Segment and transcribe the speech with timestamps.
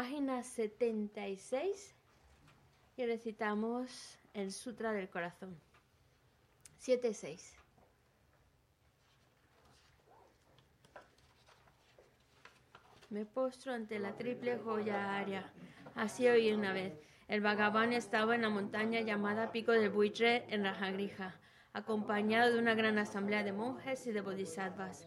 [0.00, 1.94] Página 76
[2.96, 5.54] y recitamos el Sutra del Corazón.
[6.80, 7.52] 7.6.
[13.10, 15.52] Me postro ante la triple joya área.
[15.94, 16.98] Así oí una vez.
[17.28, 21.38] El vagabundo estaba en la montaña llamada Pico del Buitre en Rajagrija,
[21.74, 25.06] acompañado de una gran asamblea de monjes y de bodhisattvas.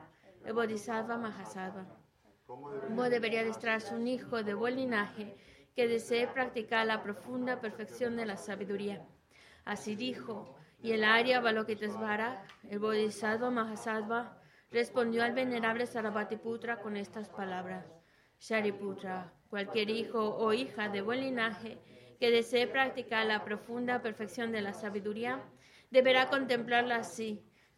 [0.45, 1.85] el Bodhisattva Mahasattva,
[2.45, 5.35] ¿Cómo debería adestrarse un hijo de buen linaje
[5.73, 9.05] que desee practicar la profunda perfección de la sabiduría?
[9.63, 14.37] Así dijo, y el Arya Balokitesvara, el Bodhisattva Mahasattva,
[14.69, 17.85] respondió al venerable Sarabhatiputra con estas palabras.
[18.39, 21.77] Shariputra, cualquier hijo o hija de buen linaje
[22.19, 25.41] que desee practicar la profunda perfección de la sabiduría,
[25.89, 27.43] deberá contemplarla así,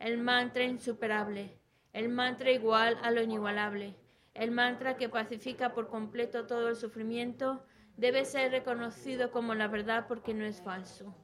[0.00, 1.56] el mantra insuperable,
[1.92, 3.94] el mantra igual a lo inigualable,
[4.34, 7.62] el mantra que pacifica por completo todo el sufrimiento,
[7.96, 11.14] debe ser reconocido como la verdad porque no es falso.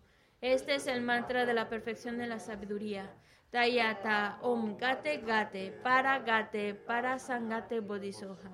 [0.43, 3.11] Este es el mantra de la perfección de la sabiduría.
[3.51, 8.51] Tayata Om Gate Gate Para Gate Para Sangate Bodhisoha.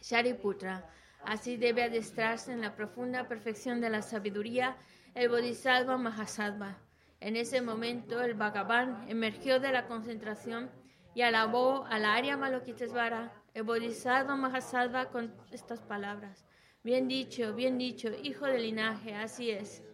[0.00, 0.88] Shariputra.
[1.24, 4.76] Así debe adestrarse en la profunda perfección de la sabiduría
[5.14, 6.78] el Bodhisattva Mahasattva.
[7.22, 10.72] En ese momento el Bhagavan emergió de la concentración
[11.14, 16.44] y alabó a la Arya Malokitesvara, el Bodhisattva Mahasattva, con estas palabras.
[16.82, 19.84] Bien dicho, bien dicho, hijo del linaje, así es.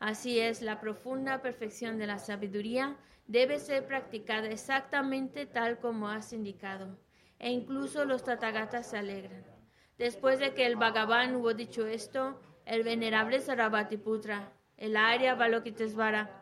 [0.00, 2.96] Así es, la profunda perfección de la sabiduría
[3.28, 6.98] debe ser practicada exactamente tal como has indicado.
[7.38, 9.44] E incluso los Tathagatas se alegran.
[9.98, 16.41] Después de que el Bhagavan hubo dicho esto, el venerable Sarabhatiputra, el Arya Balokitesvara,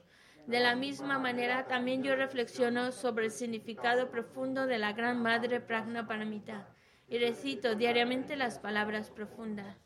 [0.47, 5.59] De la misma manera, también yo reflexiono sobre el significado profundo de la Gran Madre
[5.59, 6.67] Pragna Paramita
[7.07, 9.77] y recito diariamente las palabras profundas.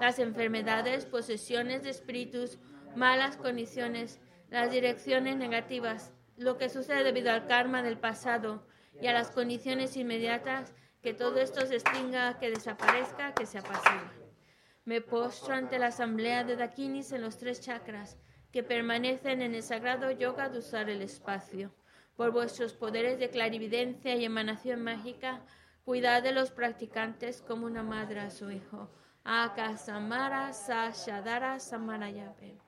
[0.00, 2.58] Las enfermedades, posesiones de espíritus,
[2.94, 4.20] malas condiciones,
[4.50, 8.66] las direcciones negativas, lo que sucede debido al karma del pasado
[9.00, 10.72] y a las condiciones inmediatas,
[11.02, 14.12] que todo esto se extinga, que desaparezca, que se apacigua.
[14.84, 18.18] Me postro ante la asamblea de Dakinis en los tres chakras,
[18.56, 21.74] que permanecen en el sagrado yoga de usar el espacio.
[22.16, 25.42] Por vuestros poderes de clarividencia y emanación mágica,
[25.84, 28.88] cuidad de los practicantes como una madre a su hijo.
[29.24, 32.65] Akasamara Sashadara Samarayape.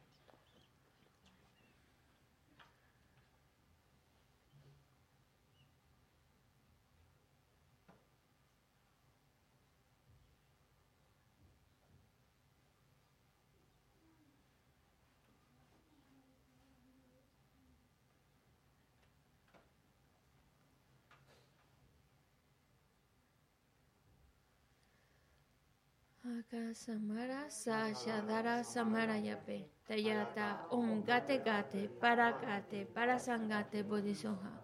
[26.72, 34.62] Samara Sashadara Samarayape Tayata Om Gate Gate Parakate Parasangate Bodhisoha.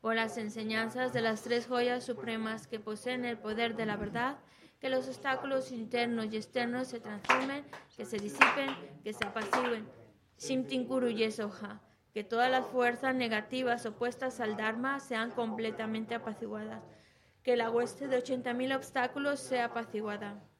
[0.00, 4.38] Por las enseñanzas de las tres joyas supremas que poseen el poder de la verdad,
[4.80, 8.74] que los obstáculos internos y externos se transformen, que se disipen,
[9.04, 9.86] que se apacigüen.
[10.38, 11.82] Shimtinkuru Yesoha,
[12.14, 16.82] que todas las fuerzas negativas opuestas al Dharma sean completamente apaciguadas,
[17.42, 20.42] que la hueste de 80.000 obstáculos sea apaciguada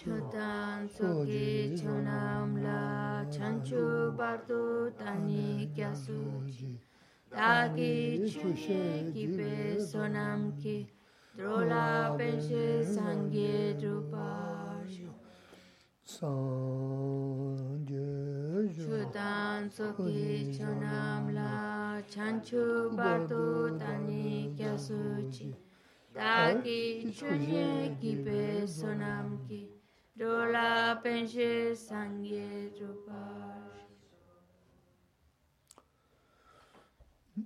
[0.00, 6.78] Chotan Soki Chonam La Chanchu Bardo Tani Kyasuji
[7.30, 10.86] Dagi Chushe Gibe Sunamki
[11.36, 14.92] Dola Benje Sangye Drupaj
[16.04, 17.21] Sanje
[19.62, 25.54] tanso ki chonam la chanchu bardo tani kya suchi
[26.12, 29.70] taki chuje ki pe sonam ki
[30.18, 33.86] dola penshe sangye rupash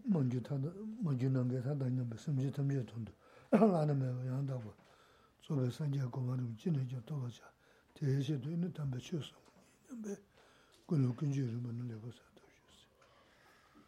[0.08, 0.72] manju tanda
[1.04, 3.12] manju nange tanda nyambe samje tamje tondo
[3.52, 4.72] lana mewa yandagwa
[5.42, 7.44] sobe sanje kumarim jine jo toba cha
[7.92, 9.36] te heshe do inu tambe chusam
[9.88, 10.16] nyambe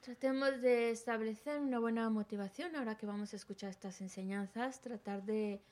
[0.00, 5.62] Tratemos de establecer una buena motivación ahora que vamos a escuchar estas enseñanzas, tratar de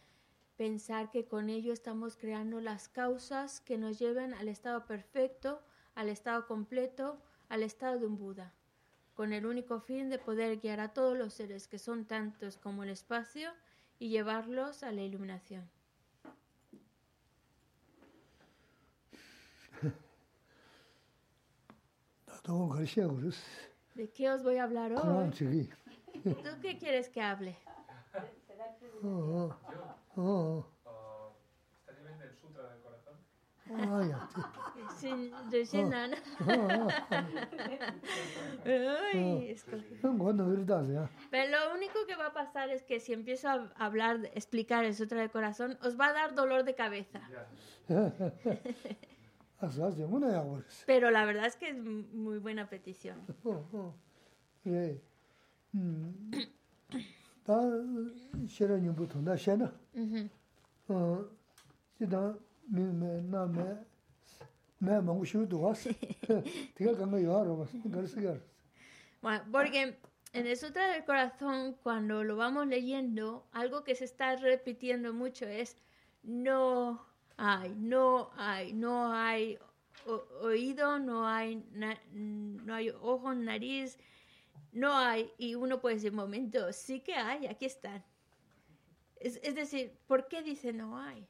[0.57, 5.63] pensar que con ello estamos creando las causas que nos lleven al estado perfecto,
[5.95, 8.55] al estado completo, al estado de un Buda,
[9.15, 12.85] con el único fin de poder guiar a todos los seres que son tantos como
[12.85, 13.51] el espacio
[13.99, 15.69] y llevarlos a la iluminación.
[23.95, 25.01] ¿De qué os voy a hablar hoy?
[26.23, 27.57] ¿Tú qué quieres que hable?
[29.03, 29.55] Oh,
[30.17, 30.67] oh,
[41.31, 44.95] Pero lo único que va a pasar es que si empiezo a hablar, explicar el
[44.95, 47.21] Sutra del Corazón, os va a dar dolor de cabeza.
[50.87, 53.21] Pero la verdad es que es muy buena petición.
[69.23, 69.97] Bueno, porque
[70.33, 75.47] en el Sutra del Corazón, cuando lo vamos leyendo, algo que se está repitiendo mucho
[75.47, 75.77] es
[76.23, 79.59] no hay, no hay, no hay
[80.41, 83.99] oído, no hay, na- no hay ojo, nariz,
[84.73, 85.31] no hay.
[85.39, 88.05] Y uno puede decir, momento, sí que hay, aquí están.
[89.17, 91.27] Es, es decir, ¿por qué dice no hay?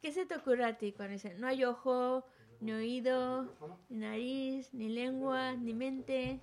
[0.00, 2.24] ¿Qué se te ocurre a ti cuando dice no hay ojo,
[2.60, 3.48] ni oído,
[3.88, 6.40] ni nariz, ni lengua, ni mente?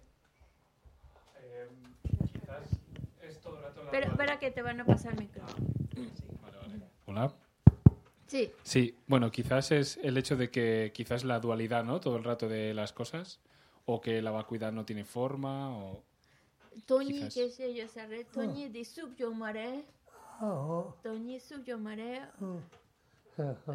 [1.41, 1.67] Eh,
[2.33, 2.67] quizás
[3.21, 5.67] es todo el rato la Pero espera que te van a pasar el micrófono.
[6.41, 6.89] Vale, vale.
[7.05, 7.33] Hola.
[8.29, 8.51] Sí.
[8.61, 11.99] Sí, bueno, quizás es el hecho de que quizás la dualidad, ¿no?
[11.99, 13.39] Todo el rato de las cosas,
[13.85, 16.03] o que la vacuidad no tiene forma, o...
[16.85, 17.33] Tony, quizás.
[17.33, 18.31] que se yo saré, ah.
[18.31, 18.69] Tony oh.
[18.69, 19.83] de sub yo maré.
[20.39, 20.85] Oh.
[20.85, 20.95] Ah, ah.
[21.01, 22.21] Tony sub yo maré.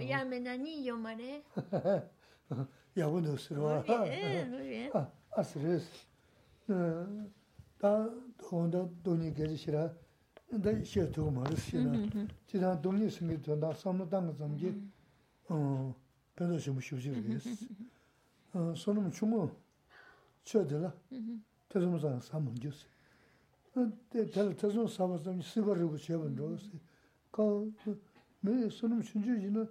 [0.06, 1.42] Ya me nani yo maré.
[2.94, 4.90] ya bueno, se lo Muy bien, muy bien.
[4.94, 5.90] Ah, así es.
[6.68, 7.06] Eh,
[7.80, 9.72] da, da, Tony que se
[10.49, 11.05] 다 돈이 계지 싫어.
[11.05, 12.27] 근데 시도 말았으나.
[12.47, 14.81] 지난 돈이 생기 돈다 삼는 땅 점지.
[15.47, 15.95] 어.
[16.35, 17.49] 배도 좀 쉬지 그랬어.
[18.53, 19.49] 어, 손은 주모.
[20.43, 20.93] 쳐들라.
[21.67, 22.85] 태송사 삼은 주스.
[24.09, 26.71] 때 tel 태송 사바서 시거르고 쳐본 로스.
[27.31, 29.69] 그매 손은 춘주지는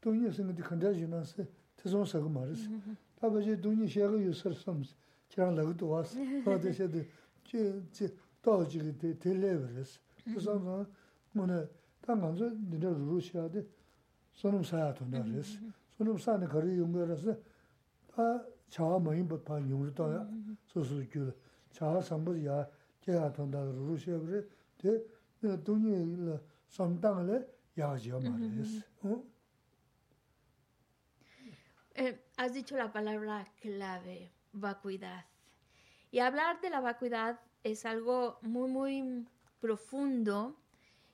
[0.00, 1.44] 돈이 생기 컨디션에서
[1.76, 2.68] 태송사가 말았어.
[3.22, 4.94] 아버지 돈이 시야가 유서 섬스.
[5.30, 6.20] 저랑 나도 왔어.
[6.44, 7.02] 어디서도
[7.44, 8.08] 저저
[8.42, 9.98] 도지리 때 텔레버스.
[10.24, 10.86] 그래서
[11.32, 11.66] 뭐네
[12.00, 13.64] 당간서 니네 루시아데
[14.32, 15.58] 손음 사야도 나랬어.
[15.92, 17.36] 손음 사는 거리 용거라서
[18.16, 20.28] 아 자아 모임 법파 용르도야.
[20.66, 21.34] 소소 줄
[21.70, 22.68] 자아 상부야
[23.00, 24.46] 제가 돈다 루시아 그래.
[24.78, 28.84] 대 돈이 상당을 야지어 말했어.
[29.02, 29.24] 어?
[31.96, 35.24] Eh, has dicho la palabra clave, vacuidad.
[36.12, 39.26] Y hablar de la vacuidad es algo muy, muy
[39.59, 40.55] profundo,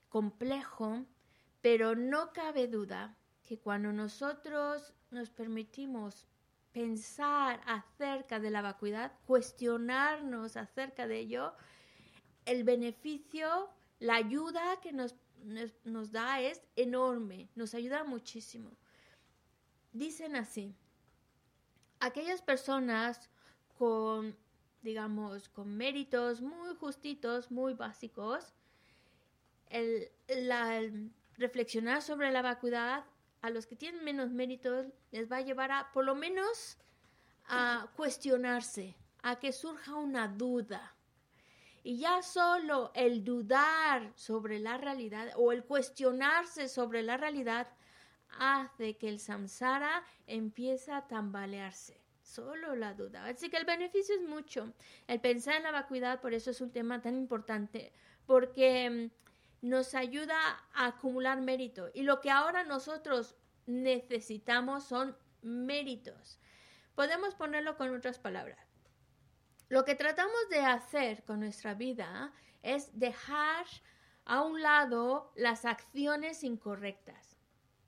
[0.09, 1.05] complejo,
[1.61, 6.27] pero no cabe duda que cuando nosotros nos permitimos
[6.71, 11.53] pensar acerca de la vacuidad, cuestionarnos acerca de ello,
[12.45, 13.69] el beneficio,
[13.99, 18.71] la ayuda que nos, nos, nos da es enorme, nos ayuda muchísimo.
[19.91, 20.73] Dicen así,
[21.99, 23.29] aquellas personas
[23.77, 24.35] con
[24.81, 28.53] digamos, con méritos muy justitos, muy básicos,
[29.69, 30.81] el, la,
[31.37, 33.05] reflexionar sobre la vacuidad
[33.41, 36.77] a los que tienen menos méritos les va a llevar a, por lo menos,
[37.47, 40.95] a cuestionarse, a que surja una duda.
[41.83, 47.67] Y ya solo el dudar sobre la realidad o el cuestionarse sobre la realidad
[48.37, 52.00] hace que el samsara empiece a tambalearse.
[52.31, 53.25] Solo la duda.
[53.25, 54.73] Así que el beneficio es mucho.
[55.05, 57.91] El pensar en la vacuidad, por eso es un tema tan importante,
[58.25, 60.37] porque mm, nos ayuda
[60.73, 61.89] a acumular mérito.
[61.93, 63.35] Y lo que ahora nosotros
[63.65, 66.39] necesitamos son méritos.
[66.95, 68.65] Podemos ponerlo con otras palabras.
[69.67, 72.31] Lo que tratamos de hacer con nuestra vida
[72.63, 73.65] es dejar
[74.23, 77.35] a un lado las acciones incorrectas.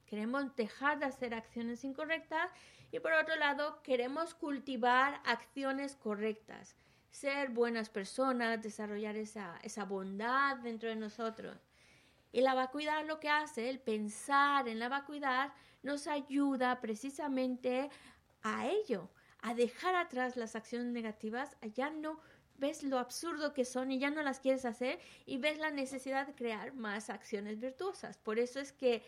[0.05, 2.51] Queremos dejar de hacer acciones incorrectas
[2.93, 6.75] y por otro lado queremos cultivar acciones correctas,
[7.09, 11.57] ser buenas personas, desarrollar esa, esa bondad dentro de nosotros.
[12.31, 17.89] Y la vacuidad lo que hace, el pensar en la vacuidad, nos ayuda precisamente
[18.43, 19.09] a ello,
[19.41, 22.19] a dejar atrás las acciones negativas, ya no
[22.57, 26.27] ves lo absurdo que son y ya no las quieres hacer y ves la necesidad
[26.27, 28.19] de crear más acciones virtuosas.
[28.19, 29.01] Por eso es que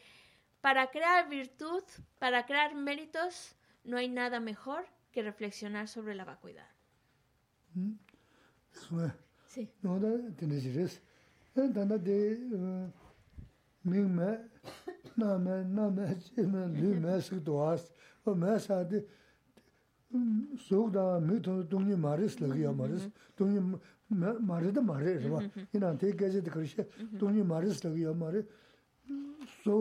[0.59, 1.83] para crear virtud,
[2.17, 6.67] para crear méritos, no hay nada mejor que reflexionar sobre la vacuidad.
[7.73, 7.93] ¿Mm?
[9.47, 9.69] Sí.
[20.65, 23.07] sōgdā mī tōng tōngyī mārīs lāgī yā mārīs,
[23.39, 23.61] tōngyī
[24.49, 25.41] mārī dā mārī rīwa,
[25.73, 26.85] yinā tē gāchī dā karishī,
[27.19, 28.43] tōngyī mārīs lāgī yā mārī,
[29.63, 29.77] sō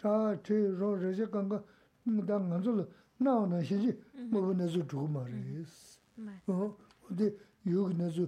[0.00, 0.16] tā
[0.46, 1.60] tē rō rēchā kāngā,
[2.04, 2.84] dā ngā rō lō
[3.24, 3.92] nā wā nā xē xē
[4.28, 5.96] mō bō nā zō chō mā rē sī.
[6.44, 6.68] Wā
[7.16, 7.30] dē
[7.64, 8.26] yō kī nā zō,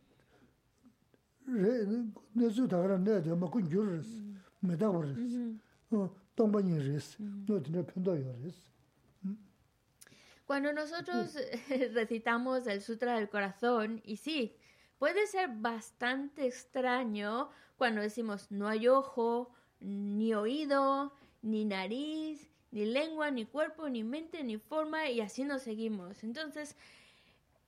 [10.50, 11.36] Cuando nosotros
[11.92, 14.56] recitamos el Sutra del Corazón, y sí,
[14.98, 23.30] puede ser bastante extraño cuando decimos no hay ojo, ni oído, ni nariz, ni lengua,
[23.30, 26.24] ni cuerpo, ni mente, ni forma, y así nos seguimos.
[26.24, 26.74] Entonces,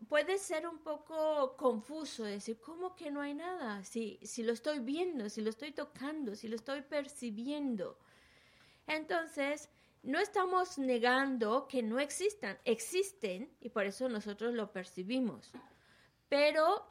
[0.08, 3.84] puede ser un poco confuso decir, ¿cómo que no hay nada?
[3.84, 7.96] Si, si lo estoy viendo, si lo estoy tocando, si lo estoy percibiendo.
[8.88, 9.68] Entonces,
[10.02, 15.52] no estamos negando que no existan, existen y por eso nosotros lo percibimos.
[16.28, 16.86] Pero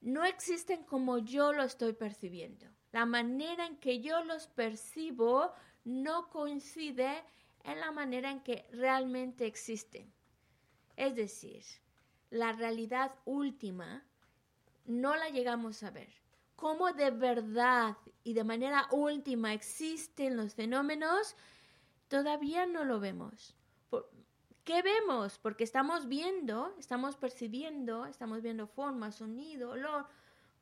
[0.00, 2.66] no existen como yo lo estoy percibiendo.
[2.92, 5.52] La manera en que yo los percibo
[5.84, 7.24] no coincide
[7.64, 10.12] en la manera en que realmente existen.
[10.96, 11.62] Es decir,
[12.30, 14.04] la realidad última
[14.86, 16.08] no la llegamos a ver.
[16.54, 21.36] Cómo de verdad y de manera última existen los fenómenos,
[22.08, 23.56] todavía no lo vemos.
[24.64, 25.38] ¿Qué vemos?
[25.38, 30.06] Porque estamos viendo, estamos percibiendo, estamos viendo forma, sonido, olor,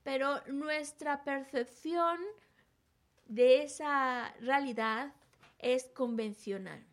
[0.02, 2.18] pero nuestra percepción
[3.26, 5.14] de esa realidad
[5.58, 6.84] es convencional.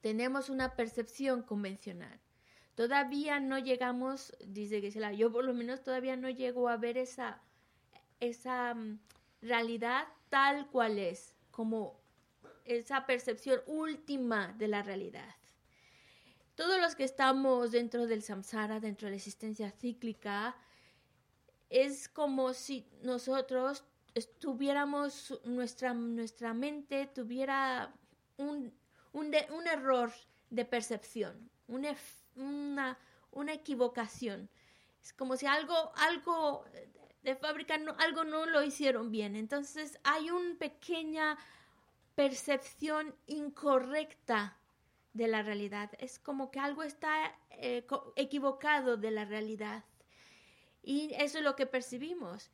[0.00, 2.20] Tenemos una percepción convencional.
[2.76, 7.42] Todavía no llegamos, dice Gisela, yo por lo menos todavía no llego a ver esa,
[8.20, 9.00] esa mm,
[9.42, 12.01] realidad tal cual es, como
[12.64, 15.34] esa percepción última de la realidad.
[16.54, 20.56] Todos los que estamos dentro del samsara, dentro de la existencia cíclica,
[21.70, 27.94] es como si nosotros estuviéramos, nuestra, nuestra mente tuviera
[28.36, 28.72] un,
[29.12, 30.12] un, de- error
[30.50, 32.98] de percepción, una,
[33.30, 34.50] una equivocación.
[35.02, 36.64] Es como si algo, algo
[37.22, 39.34] de fábrica, no, algo no lo hicieron bien.
[39.34, 41.38] Entonces hay una pequeña
[42.14, 44.58] percepción incorrecta
[45.12, 45.90] de la realidad.
[45.98, 49.84] Es como que algo está eh, equivocado de la realidad.
[50.82, 52.50] Y eso es lo que percibimos.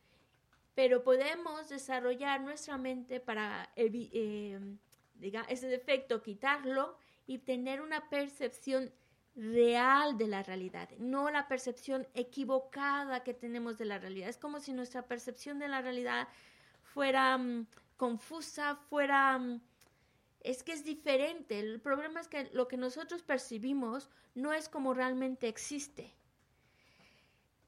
[0.75, 4.61] Pero podemos desarrollar nuestra mente para eh,
[5.49, 8.93] ese defecto, quitarlo y tener una percepción
[9.35, 14.29] real de la realidad, no la percepción equivocada que tenemos de la realidad.
[14.29, 16.27] Es como si nuestra percepción de la realidad
[16.83, 17.67] fuera mm,
[17.99, 19.39] confusa, fuera...
[19.39, 19.61] mm,
[20.41, 21.61] es que es diferente.
[21.61, 26.15] El problema es que lo que nosotros percibimos no es como realmente existe.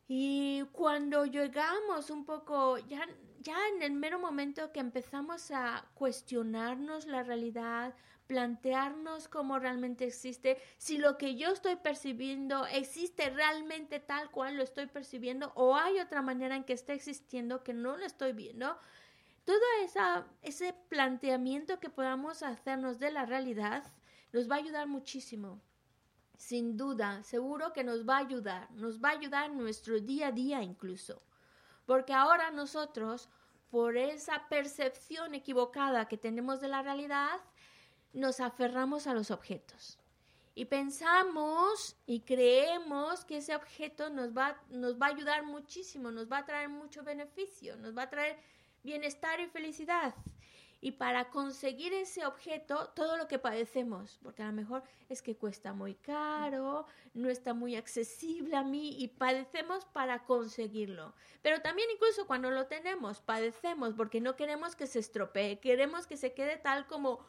[0.08, 3.06] Y cuando llegamos un poco, ya,
[3.40, 7.94] ya en el mero momento que empezamos a cuestionarnos la realidad,
[8.26, 14.62] plantearnos cómo realmente existe, si lo que yo estoy percibiendo existe realmente tal cual lo
[14.62, 18.78] estoy percibiendo o hay otra manera en que está existiendo que no lo estoy viendo,
[19.50, 23.82] todo esa, ese planteamiento que podamos hacernos de la realidad
[24.32, 25.60] nos va a ayudar muchísimo.
[26.36, 30.28] Sin duda, seguro que nos va a ayudar, nos va a ayudar en nuestro día
[30.28, 31.20] a día incluso.
[31.84, 33.28] Porque ahora nosotros,
[33.70, 37.40] por esa percepción equivocada que tenemos de la realidad,
[38.12, 39.98] nos aferramos a los objetos.
[40.54, 46.30] Y pensamos y creemos que ese objeto nos va, nos va a ayudar muchísimo, nos
[46.30, 48.38] va a traer mucho beneficio, nos va a traer
[48.82, 50.14] bienestar y felicidad.
[50.82, 55.36] Y para conseguir ese objeto, todo lo que padecemos, porque a lo mejor es que
[55.36, 61.12] cuesta muy caro, no está muy accesible a mí y padecemos para conseguirlo.
[61.42, 66.16] Pero también incluso cuando lo tenemos, padecemos porque no queremos que se estropee, queremos que
[66.16, 67.20] se quede tal como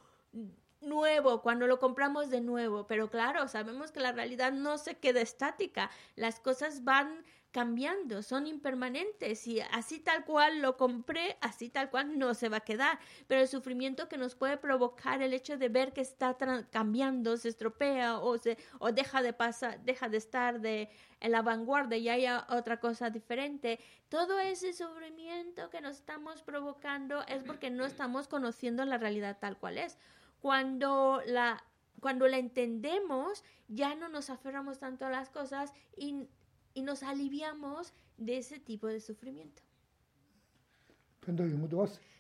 [0.80, 2.88] nuevo cuando lo compramos de nuevo.
[2.88, 8.48] Pero claro, sabemos que la realidad no se queda estática, las cosas van cambiando, son
[8.48, 13.00] impermanentes y así tal cual lo compré, así tal cual no se va a quedar.
[13.28, 16.38] Pero el sufrimiento que nos puede provocar el hecho de ver que está
[16.72, 21.42] cambiando, se estropea o se o deja de pasar, deja de estar de en la
[21.42, 27.70] vanguardia y haya otra cosa diferente, todo ese sufrimiento que nos estamos provocando es porque
[27.70, 29.98] no estamos conociendo la realidad tal cual es.
[30.40, 31.64] Cuando la
[32.00, 36.28] cuando la entendemos, ya no nos aferramos tanto a las cosas y
[36.74, 39.62] y nos aliviamos de ese tipo de sufrimiento.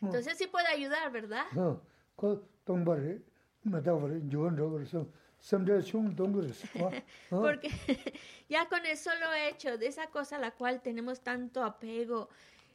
[0.01, 1.45] Entonces sí puede ayudar, ¿verdad?
[7.29, 7.69] Porque
[8.49, 12.29] ya con el solo hecho de esa cosa a la cual tenemos tanto apego,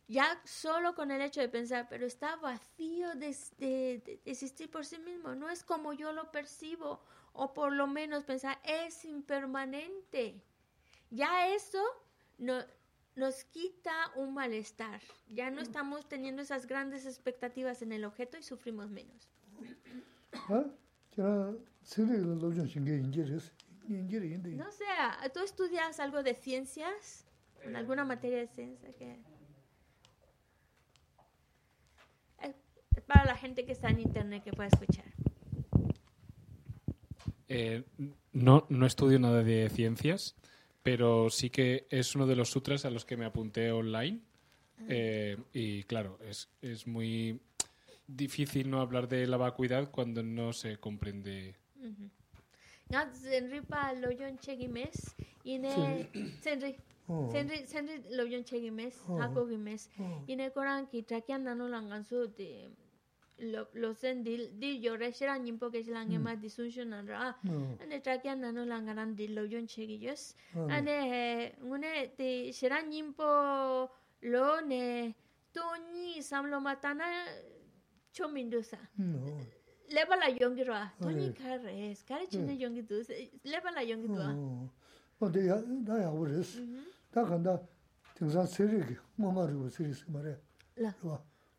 [0.09, 4.85] ya solo con el hecho de pensar, pero está vacío de, de, de, existir por
[4.85, 7.01] sí mismo, no es como yo lo percibo,
[7.33, 10.41] o por lo menos pensar, es impermanente
[11.11, 11.83] ya eso
[12.39, 12.65] no,
[13.17, 15.01] nos quita un malestar.
[15.29, 19.29] Ya no estamos teniendo esas grandes expectativas en el objeto y sufrimos menos.
[24.57, 24.85] No sé,
[25.33, 27.27] ¿tú estudias algo de ciencias?
[27.75, 29.19] ¿Alguna materia de ciencia que...?
[32.41, 35.05] Es para la gente que está en internet que pueda escuchar.
[37.49, 37.85] Eh,
[38.33, 40.37] no, no estudio nada de ciencias
[40.87, 44.21] pero sí que es uno de los sutras a los que me apunté online.
[44.89, 47.41] Eh, y claro, es, es muy
[48.07, 51.57] difícil no hablar de la vacuidad cuando no se comprende.
[54.69, 55.17] Mes,
[57.09, 57.29] Oh.
[62.29, 62.86] de
[63.39, 66.41] lo sen dil dil yo re shira nimpo ke shila ngema mm.
[66.41, 67.35] disunshun na ra.
[67.83, 70.35] Ane trakya nano langa ran dil lo yon chegi yos.
[70.55, 73.91] Ane ngune te shira nimpo
[74.23, 75.15] lo ne
[75.53, 77.05] to ni samlo matana
[78.13, 78.79] chomindu sa.
[79.91, 83.03] Leba la yongi ra to ni ka res kare chine yongi du
[83.45, 84.71] leba la yongi du
[85.21, 86.85] o de ya da ya wores mm-hmm.
[87.13, 87.61] da kanda
[88.15, 90.41] tingsa seri ki mama ru seri se mare
[90.77, 90.93] la.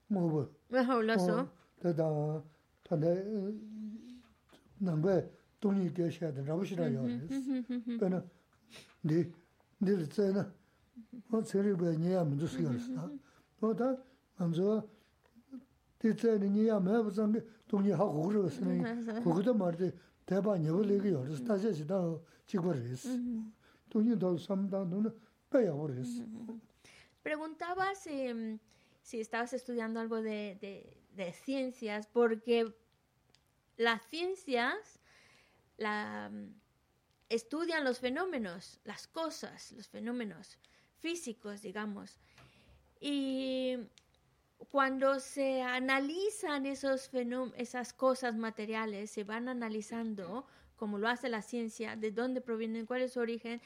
[0.09, 1.49] Mo bo ma ho la so.
[1.81, 2.42] 다다
[2.83, 3.24] 다데
[4.78, 5.28] 남배
[5.61, 6.44] 돈이 되셔야 돼.
[6.44, 7.05] 라고시라요.
[7.98, 8.24] 그러나
[9.02, 9.31] 네
[9.78, 10.46] 네, 저는
[11.31, 13.11] 어 세례배 니야 먼저 쓰였어.
[13.61, 13.96] 너다
[14.38, 14.87] 먼저
[15.98, 17.35] 대체는 니야 매부선
[17.68, 19.92] 돈이 하고 그러서는 거기다 말대
[20.26, 22.00] 대바 여벌이게 열어서 다시 시다
[22.46, 23.09] 찍어버렸어.
[23.90, 25.11] 돈이 더 삼다 돈은
[25.50, 26.22] 빼야 버렸어.
[27.22, 28.59] Preguntaba si,
[29.08, 32.76] si estabas estudiando algo de, de- ciencias, porque
[33.78, 35.00] las ciencias
[35.78, 36.30] la,
[37.30, 40.58] estudian los fenómenos, las cosas, los fenómenos
[41.00, 42.20] físicos, digamos.
[43.00, 43.78] Y
[44.72, 47.10] cuando se analizan esos
[47.56, 53.04] esas cosas materiales, se van analizando, como lo hace la ciencia, de dónde provienen, cuál
[53.04, 53.62] es su origen,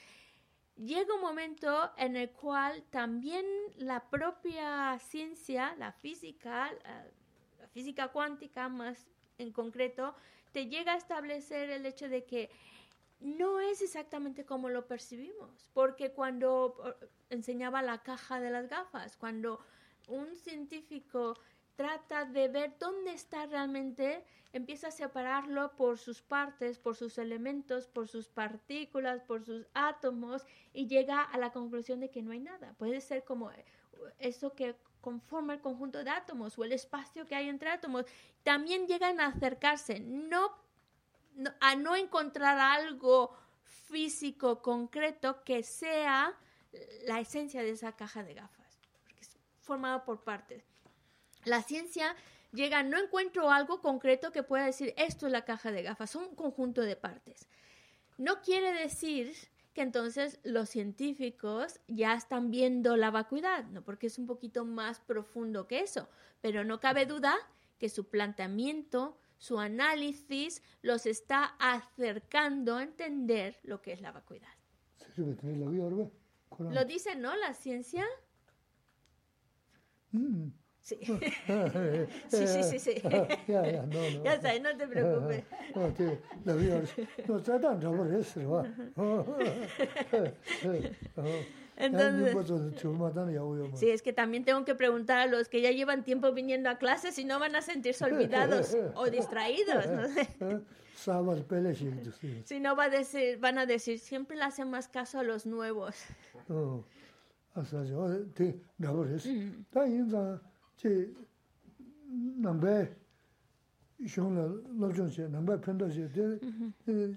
[0.76, 3.46] llega un momento en el cual también
[3.78, 7.06] la propia ciencia, la física, la,
[7.74, 9.08] física cuántica más
[9.38, 10.16] en concreto,
[10.52, 12.50] te llega a establecer el hecho de que
[13.20, 19.16] no es exactamente como lo percibimos, porque cuando por- enseñaba la caja de las gafas,
[19.16, 19.64] cuando
[20.08, 21.40] un científico
[21.76, 27.88] trata de ver dónde está realmente, empieza a separarlo por sus partes, por sus elementos,
[27.88, 32.40] por sus partículas, por sus átomos y llega a la conclusión de que no hay
[32.40, 32.74] nada.
[32.78, 33.66] Puede ser como eh,
[34.20, 38.06] eso que conforma el conjunto de átomos o el espacio que hay entre átomos.
[38.44, 40.52] También llegan a acercarse, no,
[41.36, 46.38] no- a no encontrar algo físico concreto que sea
[47.06, 50.71] la esencia de esa caja de gafas, porque es formado por partes.
[51.46, 52.16] La ciencia
[52.52, 56.24] llega, no encuentro algo concreto que pueda decir esto es la caja de gafas, son
[56.24, 57.48] un conjunto de partes.
[58.18, 59.34] No quiere decir
[59.74, 63.84] que entonces los científicos ya están viendo la vacuidad, ¿no?
[63.84, 66.10] porque es un poquito más profundo que eso,
[66.42, 67.36] pero no cabe duda
[67.80, 74.50] que su planteamiento, su análisis los está acercando a entender lo que es la vacuidad.
[76.60, 77.36] Lo dice, ¿no?
[77.36, 78.06] La ciencia.
[80.12, 80.50] Mm.
[80.84, 80.98] Sí.
[82.28, 83.02] sí, sí, sí, sí.
[83.48, 84.24] Ya, ya, no, no.
[84.24, 85.44] Ya está, no te preocupes.
[86.44, 86.82] La vida,
[87.28, 88.24] no, tratan de hablar ni
[91.78, 92.36] Entonces,
[93.76, 96.78] sí, es que también tengo que preguntar a los que ya llevan tiempo viniendo a
[96.78, 99.86] clases si no van a sentirse olvidados o distraídos.
[99.88, 100.62] ¿no?
[102.46, 105.46] Si no va a decir, van a decir, siempre le hacen más caso a los
[105.46, 105.96] nuevos.
[106.50, 106.84] 어,
[110.82, 111.16] chi
[112.40, 112.90] nambay
[114.06, 116.10] shung la lobchung che, nambay pendo che,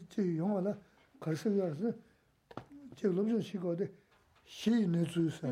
[0.08, 0.78] chi yungwa la
[1.18, 1.96] karsa yarsa,
[2.94, 3.90] chi lobchung shi go de
[4.42, 5.48] shi ne zu sa,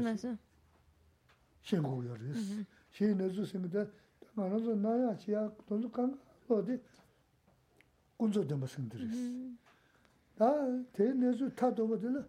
[1.60, 2.66] shen gu yaris.
[2.90, 3.16] Shi mm-hmm.
[3.16, 3.90] ne zu sing de,
[4.34, 6.78] ma na zo na ya chi ya donzu kanga lo de
[8.18, 9.16] kunzo denpa sing diris.
[9.16, 9.56] Mm-hmm.
[10.36, 12.26] Da te ne zu ta doba de la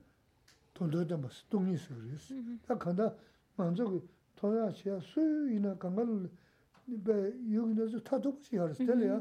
[0.72, 2.30] dondo denpa, dongi sing diris.
[2.30, 2.60] Mm-hmm.
[2.66, 3.18] Da kanda
[3.58, 4.08] manzo
[4.44, 6.16] tōyā xīyā sūyū yīnā kāngā lū
[7.08, 7.16] bē
[7.48, 9.20] yōg nā sū tā tōku xī hā rā sī tēlē yā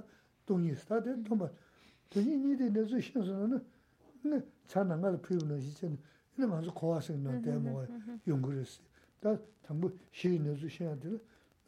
[0.51, 1.47] dōngi sī tā tē tōmbā
[2.11, 3.61] tōñi nī tē nā sū xīn sū nā
[4.27, 5.99] nā chā nā ngā rā pīyū nā xī chē nā
[6.35, 7.85] yīnā mā sū kōwā sī nā tē mō wā
[8.27, 8.83] yōng rā sī
[9.23, 9.37] tā
[9.69, 11.15] tāmbū xī nā sū xīn yā tē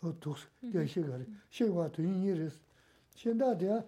[0.03, 2.59] nō tōk sī yā xī gā rā xī wā tōñi nī rā sī
[3.23, 3.79] xī ndā tē yā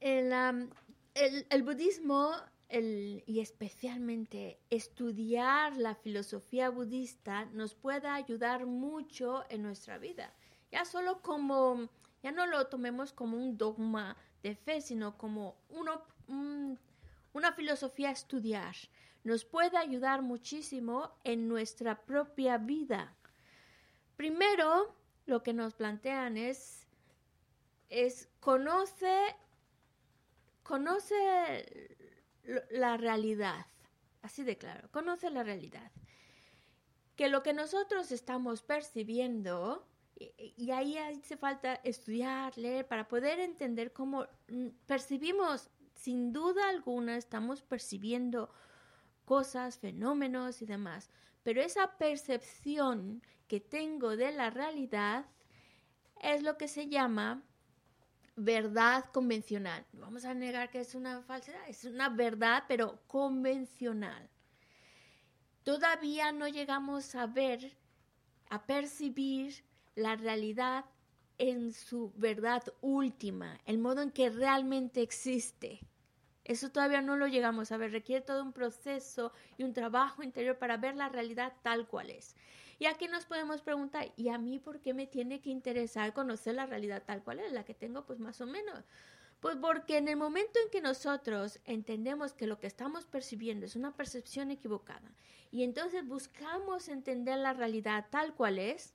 [0.00, 0.70] El, am,
[1.14, 2.30] el, el budismo
[2.68, 10.32] el- y especialmente estudiar la filosofía budista nos puede ayudar mucho en nuestra vida.
[10.70, 11.88] Ya solo como,
[12.22, 16.78] ya no lo tomemos como un dogma de fe, sino como uno, un-
[17.32, 18.74] una filosofía a estudiar.
[19.23, 23.15] Nos puede ayudar muchísimo en nuestra propia vida.
[24.15, 26.87] Primero, lo que nos plantean es,
[27.89, 29.35] es conoce
[30.63, 31.95] conoce
[32.69, 33.65] la realidad,
[34.21, 35.91] así de claro, conoce la realidad.
[37.15, 43.39] Que lo que nosotros estamos percibiendo, y, y ahí hace falta estudiar, leer, para poder
[43.39, 48.49] entender cómo mm, percibimos, sin duda alguna, estamos percibiendo
[49.25, 51.09] cosas, fenómenos y demás.
[51.43, 55.25] Pero esa percepción que tengo de la realidad
[56.21, 57.43] es lo que se llama
[58.35, 59.85] verdad convencional.
[59.93, 64.29] Vamos a negar que es una falsedad, es una verdad, pero convencional.
[65.63, 67.77] Todavía no llegamos a ver
[68.49, 69.63] a percibir
[69.95, 70.85] la realidad
[71.37, 75.79] en su verdad última, el modo en que realmente existe.
[76.43, 80.57] Eso todavía no lo llegamos a ver, requiere todo un proceso y un trabajo interior
[80.57, 82.35] para ver la realidad tal cual es.
[82.79, 86.55] Y aquí nos podemos preguntar, ¿y a mí por qué me tiene que interesar conocer
[86.55, 87.51] la realidad tal cual es?
[87.51, 88.83] La que tengo, pues más o menos.
[89.39, 93.75] Pues porque en el momento en que nosotros entendemos que lo que estamos percibiendo es
[93.75, 95.11] una percepción equivocada
[95.51, 98.93] y entonces buscamos entender la realidad tal cual es,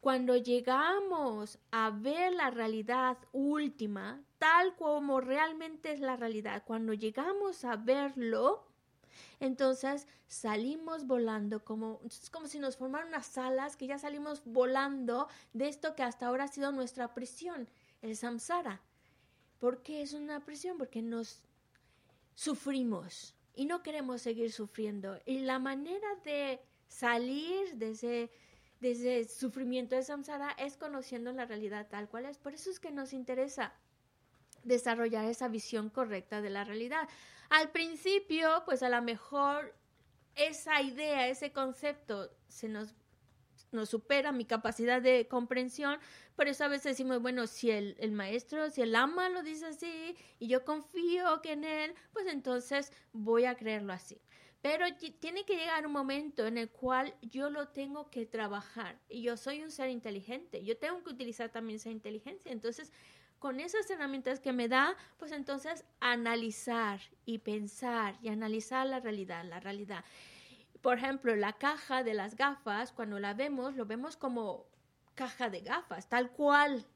[0.00, 7.64] cuando llegamos a ver la realidad última, tal como realmente es la realidad, cuando llegamos
[7.64, 8.66] a verlo,
[9.40, 15.28] entonces salimos volando como, es como si nos formaran unas alas que ya salimos volando
[15.54, 17.70] de esto que hasta ahora ha sido nuestra prisión,
[18.02, 18.82] el samsara.
[19.60, 20.76] ¿Por qué es una prisión?
[20.76, 21.40] Porque nos
[22.34, 25.18] sufrimos y no queremos seguir sufriendo.
[25.24, 28.30] Y la manera de salir de ese
[28.80, 32.36] desde el sufrimiento de samsara es conociendo la realidad tal cual es.
[32.36, 33.72] Por eso es que nos interesa
[34.64, 37.08] desarrollar esa visión correcta de la realidad.
[37.50, 39.74] Al principio, pues a lo mejor
[40.34, 42.94] esa idea, ese concepto se nos
[43.74, 45.98] nos supera mi capacidad de comprensión,
[46.36, 49.66] por eso a veces decimos, bueno, si el, el, maestro, si el ama lo dice
[49.66, 54.20] así y yo confío en él, pues entonces voy a creerlo así.
[54.62, 54.86] Pero
[55.20, 58.98] tiene que llegar un momento en el cual yo lo tengo que trabajar.
[59.10, 60.64] Y yo soy un ser inteligente.
[60.64, 62.50] Yo tengo que utilizar también esa inteligencia.
[62.50, 62.90] Entonces,
[63.44, 69.44] con esas herramientas que me da, pues entonces analizar y pensar y analizar la realidad,
[69.44, 70.02] la realidad.
[70.80, 74.64] Por ejemplo, la caja de las gafas, cuando la vemos, lo vemos como
[75.14, 76.86] caja de gafas, tal cual.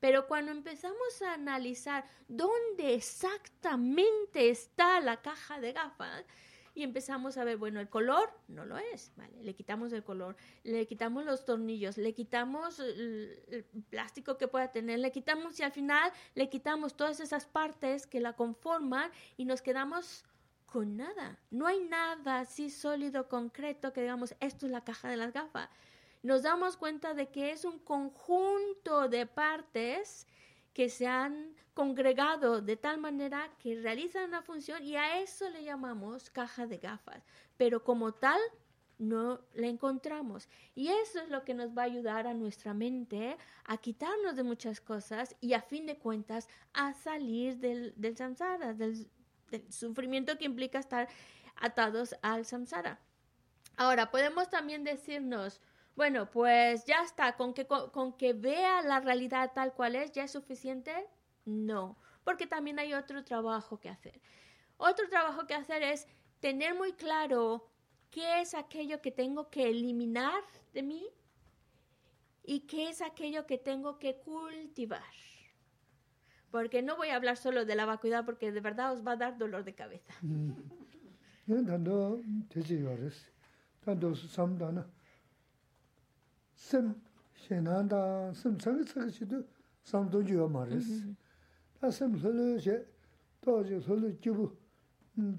[0.00, 6.24] Pero cuando empezamos a analizar dónde exactamente está la caja de gafas,
[6.80, 9.42] y empezamos a ver, bueno, el color no lo es, ¿vale?
[9.42, 14.98] Le quitamos el color, le quitamos los tornillos, le quitamos el, plástico que pueda tener,
[14.98, 19.60] le quitamos y al final le quitamos todas esas partes que la conforman y nos
[19.60, 20.24] quedamos
[20.64, 21.38] con nada.
[21.50, 25.68] No hay nada así sólido, concreto que digamos, esto es la caja de las gafas.
[26.22, 30.26] Nos damos cuenta de que es un conjunto de partes
[30.80, 35.62] que se han congregado de tal manera que realizan una función y a eso le
[35.62, 37.22] llamamos caja de gafas,
[37.58, 38.40] pero como tal
[38.96, 40.48] no la encontramos.
[40.74, 44.42] Y eso es lo que nos va a ayudar a nuestra mente a quitarnos de
[44.42, 49.06] muchas cosas y a fin de cuentas a salir del, del samsara, del,
[49.50, 51.10] del sufrimiento que implica estar
[51.56, 52.98] atados al samsara.
[53.76, 55.60] Ahora, podemos también decirnos,
[55.96, 60.24] bueno, pues ya está, con que, con, que vea la realidad tal cual es, ¿ya
[60.24, 60.92] es suficiente?
[61.44, 64.20] No, porque también hay otro trabajo que hacer.
[64.76, 66.06] Otro trabajo que hacer es
[66.40, 67.70] tener muy claro
[68.10, 71.06] qué es aquello que tengo que eliminar de mí
[72.44, 75.02] y qué es aquello que tengo que cultivar.
[76.50, 79.16] Porque no voy a hablar solo de la vacuidad porque de verdad os va a
[79.16, 80.12] dar dolor de cabeza.
[86.68, 86.94] sim
[87.42, 89.38] shenanda, sim tsaka tsaka chido
[89.82, 90.88] samdung juwa maris.
[90.88, 91.14] Mm-hmm.
[91.80, 92.76] Ta sim lulu she,
[93.40, 94.46] to je lulu jibu,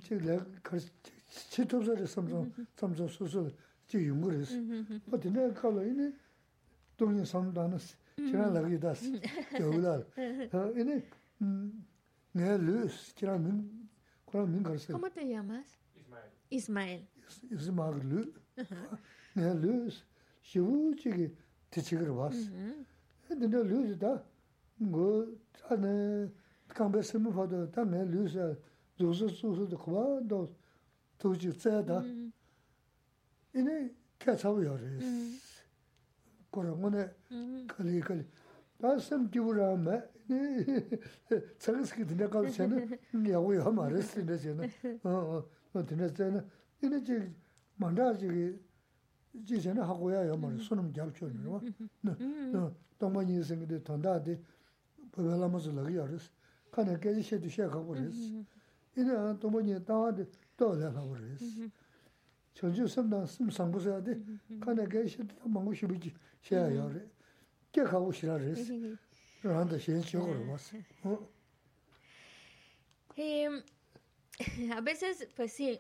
[0.03, 1.11] chik la karsi, mm-hmm.
[1.29, 3.51] mm, chi tupsari samdung, samdung susu
[3.87, 4.51] chi yungu res.
[5.11, 6.07] O dine kala ini
[6.97, 7.77] dungi samdana
[8.15, 9.01] kiran lagi das,
[9.57, 10.03] gyawla.
[10.81, 10.95] Ini
[12.33, 13.57] nga lus, kiran min,
[14.25, 14.91] kuran min karsi.
[14.91, 15.69] Como te llamas?
[15.95, 16.31] Ismael.
[16.49, 17.01] Ismael.
[17.51, 18.21] Ismael lu.
[18.57, 18.97] Uh-huh.
[19.35, 20.03] Nga lus.
[20.41, 21.31] shivu chigi
[21.69, 22.35] tichikir vas.
[22.35, 23.39] Mm-hmm.
[23.39, 24.23] Dine luzi da
[24.81, 25.37] ngu
[25.69, 26.29] ane
[26.67, 28.39] kambe simu fado da me luzi
[28.97, 30.49] zuzu zuzu da kuwa do
[31.17, 32.03] tuji tsaya da
[33.53, 34.85] ine kya tsawu yore.
[34.99, 35.39] Mm-hmm.
[36.51, 37.67] Kora ngune mm-hmm.
[37.67, 38.25] kali kali.
[38.79, 40.01] Da sim kivu ra me
[41.59, 42.75] tsagisiki dine kalu chena
[43.31, 44.19] yagu yaw ma resi
[45.03, 46.13] oh, oh, oh, dine chena.
[46.13, 46.43] Dine chena
[46.81, 47.33] ine chigi
[47.77, 48.59] manda chigi
[49.44, 51.44] 지전에 하고야 요말 손음 잡초는
[52.52, 54.40] 너 동만이 생기데 돈다데
[55.12, 56.30] 벌라면서 나기 알았어
[56.70, 58.44] 칸에 깨지 셔도 셔가 버렸어
[58.96, 60.24] 이제 동만이 다와데
[60.56, 61.44] 또 내가 버렸어
[62.54, 64.22] 전주 섬다 섬 상부서야 돼
[64.60, 67.04] 칸에 깨지 셔도 먹고 싶지 셔야 요래
[67.72, 68.72] 깨 가고 싶어 그랬어
[69.42, 71.36] 그런데 신 쪽으로 왔어 어
[73.18, 75.78] a veces, pues sí,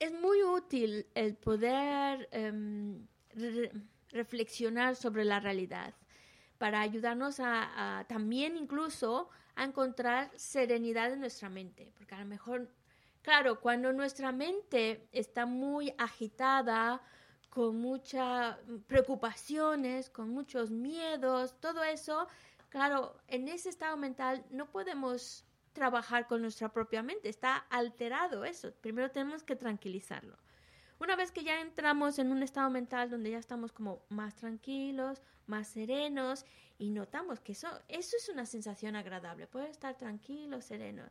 [0.00, 3.06] es muy útil el poder em,
[4.08, 5.94] reflexionar sobre la realidad
[6.58, 12.70] para ayudarnos a, también incluso a encontrar serenidad en nuestra mente, porque a lo mejor,
[13.22, 17.02] claro, cuando nuestra mente está muy agitada
[17.50, 22.26] con muchas preocupaciones, con muchos miedos, todo eso,
[22.68, 28.72] claro, en ese estado mental no podemos trabajar con nuestra propia mente, está alterado eso.
[28.80, 30.36] Primero tenemos que tranquilizarlo.
[31.00, 35.22] Una vez que ya entramos en un estado mental donde ya estamos como más tranquilos,
[35.46, 36.44] más serenos
[36.78, 41.02] y notamos que eso, eso es una sensación agradable, poder estar tranquilo, sereno.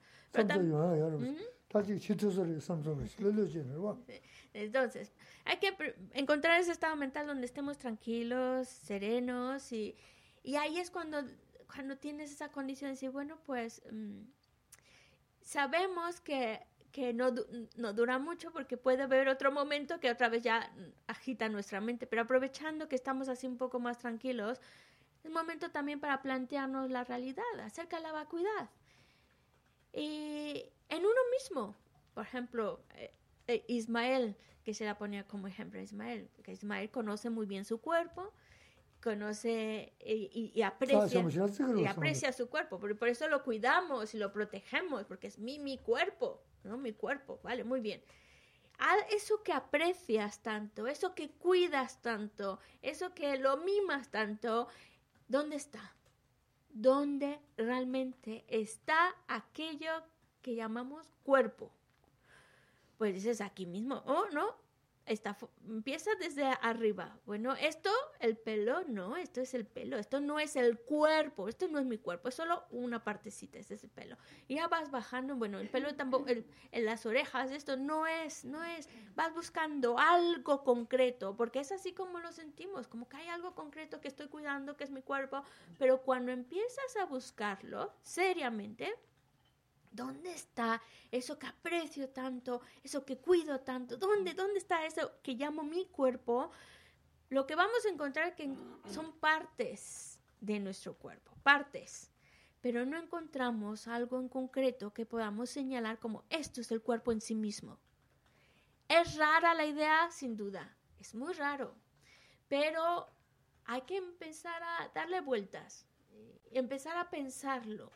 [4.53, 5.11] Entonces,
[5.45, 5.75] hay que
[6.13, 9.95] encontrar ese estado mental donde estemos tranquilos, serenos y,
[10.43, 11.23] y ahí es cuando,
[11.67, 14.21] cuando tienes esa condición de decir, bueno, pues mm,
[15.41, 17.33] sabemos que que no,
[17.75, 20.71] no, dura mucho porque puede haber otro momento que otra vez ya
[21.07, 24.59] agita nuestra mente, pero aprovechando que estamos así un poco más tranquilos,
[25.23, 28.69] es momento también para plantearnos la realidad acerca de la vacuidad.
[29.93, 31.75] Y en uno mismo,
[32.13, 33.13] por ejemplo, eh,
[33.47, 37.79] eh, Ismael, que se la ponía como ejemplo, Ismael, que Ismael conoce muy bien su
[37.81, 38.33] cuerpo,
[39.01, 41.23] conoce y, aprecia,
[41.77, 45.59] y aprecia su cuerpo, por, por eso lo cuidamos y lo protegemos, porque es mi,
[45.59, 46.43] mi cuerpo.
[46.63, 46.77] ¿no?
[46.77, 48.01] Mi cuerpo, vale, muy bien.
[49.11, 54.69] Eso que aprecias tanto, eso que cuidas tanto, eso que lo mimas tanto,
[55.27, 55.95] ¿dónde está?
[56.69, 59.91] ¿Dónde realmente está aquello
[60.41, 61.73] que llamamos cuerpo?
[62.97, 64.55] Pues es aquí mismo, ¿oh no?
[65.09, 65.35] Está,
[65.67, 67.17] empieza desde arriba.
[67.25, 67.89] Bueno, esto,
[68.19, 71.85] el pelo, no, esto es el pelo, esto no es el cuerpo, esto no es
[71.87, 74.17] mi cuerpo, es solo una partecita, es ese pelo.
[74.47, 78.63] Y ya vas bajando, bueno, el pelo tampoco, en las orejas, esto no es, no
[78.63, 83.55] es, vas buscando algo concreto, porque es así como lo sentimos, como que hay algo
[83.55, 85.41] concreto que estoy cuidando, que es mi cuerpo,
[85.79, 88.93] pero cuando empiezas a buscarlo seriamente,
[89.91, 90.81] ¿Dónde está
[91.11, 93.97] eso que aprecio tanto, eso que cuido tanto?
[93.97, 96.51] ¿Dónde, dónde está eso que llamo mi cuerpo?
[97.29, 98.49] Lo que vamos a encontrar que
[98.91, 102.11] son partes de nuestro cuerpo, partes,
[102.61, 107.21] pero no encontramos algo en concreto que podamos señalar como esto es el cuerpo en
[107.21, 107.79] sí mismo.
[108.87, 111.75] Es rara la idea, sin duda, es muy raro,
[112.47, 113.07] pero
[113.65, 115.85] hay que empezar a darle vueltas,
[116.51, 117.91] empezar a pensarlo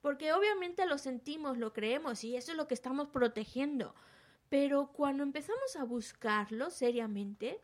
[0.00, 3.94] porque obviamente lo sentimos, lo creemos y eso es lo que estamos protegiendo.
[4.48, 7.60] Pero cuando empezamos a buscarlo seriamente,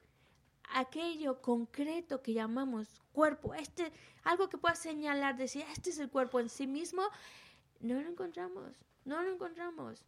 [0.73, 3.93] aquello concreto que llamamos cuerpo, este,
[4.25, 7.03] algo que pueda señalar, decir, este es el cuerpo en sí mismo,
[7.81, 8.73] no lo encontramos,
[9.05, 10.05] no lo encontramos.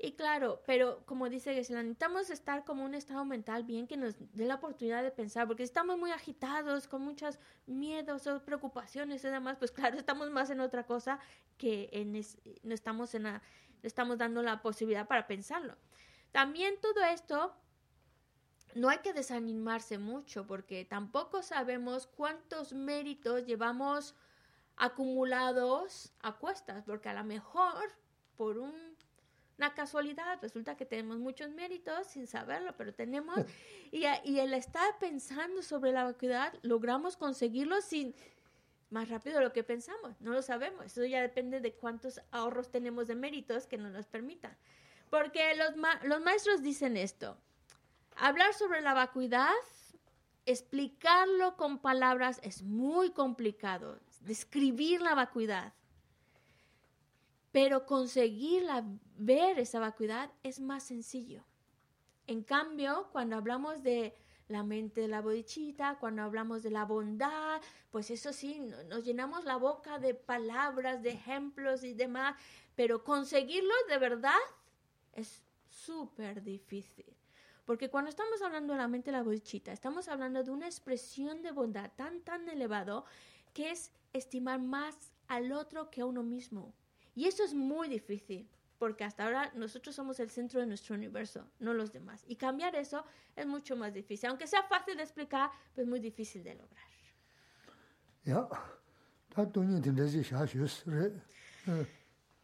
[0.00, 4.14] Y claro, pero como dice que necesitamos estar como un estado mental bien que nos
[4.32, 9.28] dé la oportunidad de pensar, porque estamos muy agitados, con muchos miedos o preocupaciones y
[9.28, 11.18] demás, pues claro, estamos más en otra cosa
[11.56, 13.40] que en no estamos en
[13.82, 15.76] estamos dando la posibilidad para pensarlo.
[16.30, 17.56] También todo esto
[18.76, 24.14] no hay que desanimarse mucho, porque tampoco sabemos cuántos méritos llevamos
[24.76, 27.82] acumulados a cuestas, porque a lo mejor
[28.36, 28.87] por un
[29.58, 33.36] una casualidad, resulta que tenemos muchos méritos sin saberlo, pero tenemos,
[33.92, 38.14] y, y el estar pensando sobre la vacuidad, logramos conseguirlo sin
[38.90, 42.70] más rápido de lo que pensamos, no lo sabemos, eso ya depende de cuántos ahorros
[42.70, 44.56] tenemos de méritos que no nos permitan.
[45.10, 47.36] Porque los, los maestros dicen esto,
[48.16, 49.52] hablar sobre la vacuidad,
[50.46, 55.72] explicarlo con palabras es muy complicado, describir la vacuidad
[57.60, 58.84] pero conseguirla,
[59.16, 61.42] ver esa vacuidad es más sencillo.
[62.28, 64.14] En cambio, cuando hablamos de
[64.46, 69.44] la mente de la bodichita, cuando hablamos de la bondad, pues eso sí, nos llenamos
[69.44, 72.36] la boca de palabras, de ejemplos y demás,
[72.76, 74.38] pero conseguirlo de verdad
[75.14, 77.12] es súper difícil.
[77.64, 81.42] Porque cuando estamos hablando de la mente de la bodichita, estamos hablando de una expresión
[81.42, 83.04] de bondad tan, tan elevado
[83.52, 84.96] que es estimar más
[85.26, 86.72] al otro que a uno mismo.
[87.18, 88.48] Y eso es muy difícil,
[88.78, 92.24] porque hasta ahora nosotros somos el centro de nuestro universo, no los demás.
[92.28, 93.04] Y cambiar eso
[93.34, 94.28] es mucho más difícil.
[94.28, 96.84] Aunque sea fácil de explicar, pues muy difícil de lograr.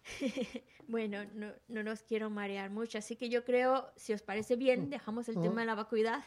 [0.88, 4.90] bueno, no, no nos quiero marear mucho, así que yo creo, si os parece bien,
[4.90, 6.24] dejamos el tema de la vacuidad.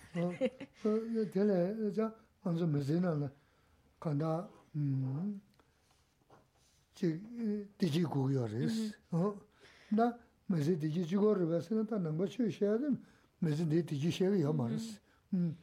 [6.98, 10.18] 디지 구요레스 어나
[10.48, 12.98] 메지 디지 주고르 가스는 다 남바 쉬셔야든
[13.39, 15.00] 메지 디 디지 쉐기 요마르스
[15.34, 15.56] 음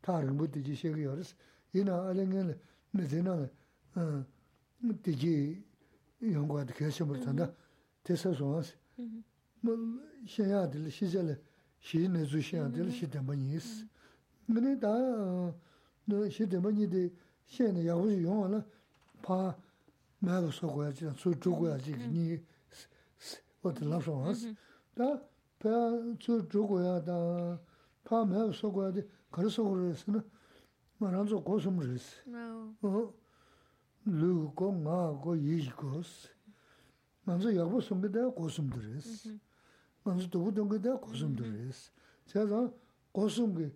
[0.00, 1.34] 다른 뭐 디지 쉐기 요르스
[1.72, 2.56] 이나 알랭은
[2.92, 3.48] 메지나
[3.96, 4.24] 어
[5.02, 5.64] 디지
[6.22, 7.52] 연구하다 계셔버 탄다
[8.04, 8.76] 테서소스
[9.62, 9.76] 뭐
[10.28, 11.36] 쉐야들 시절에
[11.80, 13.84] 시네 주셔야들 시대만이스
[14.46, 14.88] 근데 다
[16.30, 17.10] 시대만이데
[17.46, 18.64] 쉐네 야우지 용어나
[19.22, 19.56] 파
[20.26, 22.24] mēlu sōku yāchī, tsū chūku yāchī nī
[23.64, 24.44] wātī lāpshō wās.
[24.98, 25.08] Tā
[25.62, 25.74] pē
[26.22, 27.18] tsū chūku yā, tā
[28.08, 30.22] pā mēlu sōku yāchī kārī sōku rīs, nā
[31.00, 32.08] mā rāntsō kōsum rīs.
[34.06, 36.10] Lū kō, ngā kō, yīchī kōs.
[37.26, 39.08] Mānsō yāgbō sōngi tā kōsum rīs.
[40.06, 41.88] Mānsō tōku tōngi tā kōsum rīs.
[42.30, 42.60] Chā tā
[43.16, 43.70] kōsum kī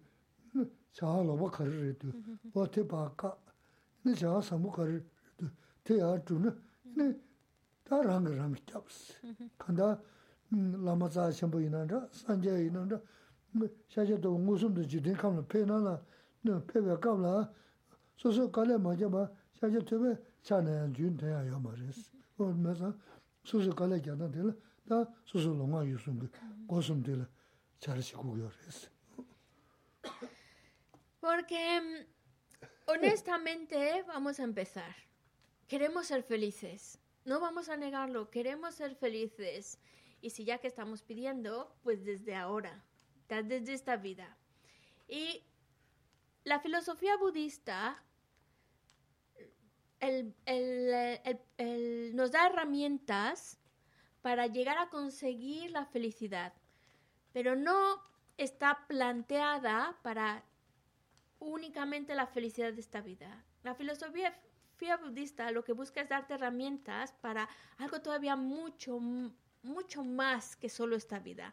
[0.96, 2.10] chā lōpa kārī rī tū,
[2.54, 3.30] wā tē pā kā,
[4.04, 5.04] nī chā sāmbu kārī rī.
[5.90, 6.54] teya dhūna,
[7.88, 8.98] tā rānga rāngi kyabas.
[9.58, 9.88] Kāndā
[10.86, 13.00] lāma tsā shambu ināndā, sāngyā ināndā,
[13.90, 15.96] shāshā tō ngūsumda jidhīn kāmla, pē nāla,
[16.46, 17.34] pē pē kāmla,
[18.22, 19.26] sōsō kālē māja bā,
[19.58, 20.14] shāshā tō bē
[20.46, 22.06] chānayā jūn tēyā yā mā rēs.
[22.38, 22.92] Wā mē sā,
[23.50, 24.54] sōsō kālē kia nā tēla,
[24.86, 26.30] tā sōsō lōngā yūsum kī,
[26.70, 27.26] gōsum tēla,
[27.82, 28.82] chāra shī kūkyō rēs.
[31.20, 32.06] Porque,
[32.86, 35.09] honestamente, vamos a empezar.
[35.70, 36.98] Queremos ser felices.
[37.24, 39.78] No vamos a negarlo, queremos ser felices.
[40.20, 42.84] Y si ya que estamos pidiendo, pues desde ahora,
[43.28, 44.36] desde esta vida.
[45.06, 45.44] Y
[46.42, 48.02] la filosofía budista
[52.14, 53.60] nos da herramientas
[54.22, 56.52] para llegar a conseguir la felicidad,
[57.32, 58.02] pero no
[58.38, 60.42] está planteada para
[61.38, 63.44] únicamente la felicidad de esta vida.
[63.62, 64.36] La filosofía
[64.80, 68.98] filosofía budista lo que busca es darte herramientas para algo todavía mucho,
[69.62, 71.52] mucho más que solo esta vida.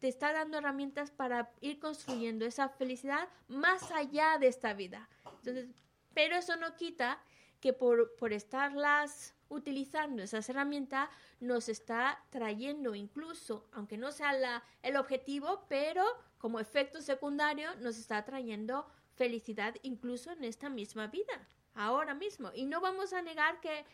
[0.00, 5.08] Te está dando herramientas para ir construyendo esa felicidad más allá de esta vida.
[5.36, 5.68] Entonces,
[6.14, 7.20] pero eso no quita
[7.60, 11.08] que por, por estarlas utilizando esas herramientas
[11.40, 16.04] nos está trayendo incluso, aunque no sea la- el objetivo, pero
[16.38, 22.50] como efecto secundario nos está trayendo felicidad incluso en esta misma vida, ahora mismo.
[22.54, 23.84] Y no vamos a negar que,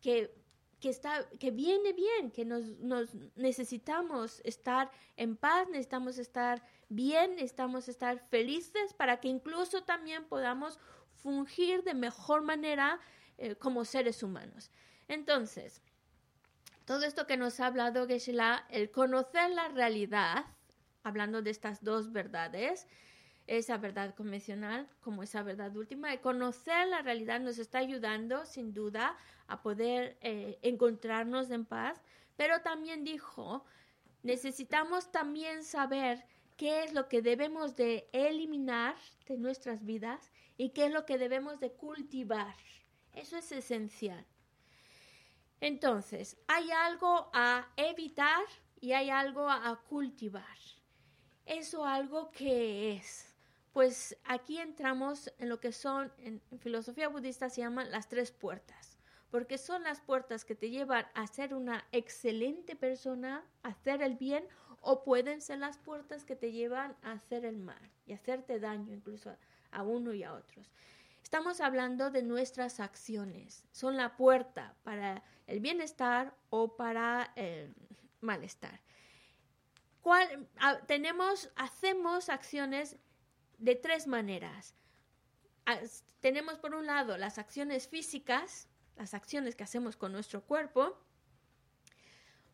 [0.00, 0.34] que,
[0.80, 7.32] que, está, que viene bien, que nos, nos necesitamos estar en paz, necesitamos estar bien,
[7.32, 10.78] necesitamos estar felices para que incluso también podamos
[11.14, 13.00] fungir de mejor manera
[13.36, 14.70] eh, como seres humanos.
[15.08, 15.82] Entonces,
[16.84, 20.46] todo esto que nos ha hablado Geshe-la, el conocer la realidad,
[21.02, 22.86] hablando de estas dos verdades,
[23.48, 28.74] esa verdad convencional como esa verdad última, el conocer la realidad nos está ayudando sin
[28.74, 32.00] duda a poder eh, encontrarnos en paz,
[32.36, 33.64] pero también dijo,
[34.22, 36.24] necesitamos también saber
[36.58, 38.94] qué es lo que debemos de eliminar
[39.26, 42.54] de nuestras vidas y qué es lo que debemos de cultivar.
[43.14, 44.26] Eso es esencial.
[45.60, 48.44] Entonces, hay algo a evitar
[48.80, 50.58] y hay algo a cultivar.
[51.46, 53.27] ¿Eso algo que es?
[53.72, 58.98] Pues aquí entramos en lo que son, en, filosofía budista se llaman las tres puertas,
[59.30, 64.16] porque son las puertas que te llevan a ser una excelente persona, a hacer el
[64.16, 64.46] bien,
[64.80, 68.94] o pueden ser las puertas que te llevan a hacer el mal y hacerte daño
[68.94, 69.36] incluso
[69.70, 70.70] a, uno y a otros.
[71.22, 73.64] Estamos hablando de nuestras acciones.
[73.72, 77.74] Son la puerta para el bienestar o para el
[78.20, 78.80] malestar.
[80.00, 82.96] ¿Cuál, a- tenemos, hacemos acciones
[83.58, 84.74] de tres maneras.
[85.66, 90.98] As- tenemos por un lado las acciones físicas, las acciones que hacemos con nuestro cuerpo.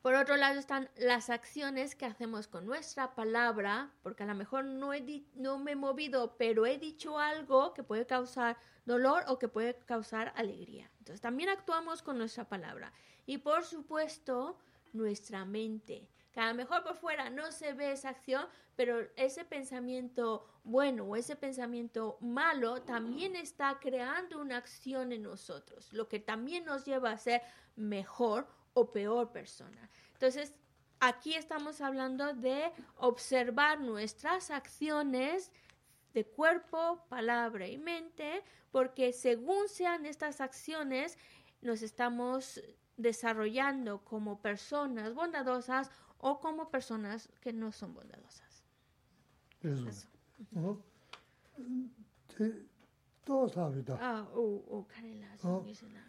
[0.03, 4.65] Por otro lado están las acciones que hacemos con nuestra palabra, porque a lo mejor
[4.67, 9.39] no, he no me he movido, pero he dicho algo que puede causar dolor o
[9.39, 10.91] que puede causar alegría.
[10.99, 12.93] Entonces también actuamos con nuestra palabra.
[13.25, 14.59] Y por supuesto,
[14.93, 19.45] nuestra mente, que a lo mejor por fuera no se ve esa acción, pero ese
[19.45, 26.19] pensamiento bueno o ese pensamiento malo también está creando una acción en nosotros, lo que
[26.19, 27.41] también nos lleva a ser
[27.77, 29.89] mejor o peor persona.
[30.15, 30.53] Entonces,
[30.99, 35.53] aquí estamos hablando de observar nuestras acciones
[36.15, 41.17] de cuerpo, palabra y mente, porque según sean estas acciones,
[41.61, 42.61] nos estamos
[42.97, 45.91] desarrollando como personas bondadosas
[46.25, 48.65] o como personas que no son bondadosas.
[49.63, 50.09] Eso.
[50.53, 50.81] ¿No?
[52.29, 52.67] Te
[53.25, 53.99] todo sabe da.
[54.01, 55.29] Ah, o o Karela
[55.67, 56.03] dice la.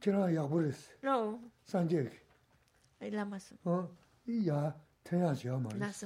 [0.00, 0.90] Kira ya buris.
[1.02, 1.40] No.
[1.64, 2.10] Sanje.
[3.00, 3.54] Ay la más.
[3.64, 3.86] Ah,
[4.26, 4.74] y ya
[5.04, 5.78] te ya ya más.
[5.78, 6.04] Las.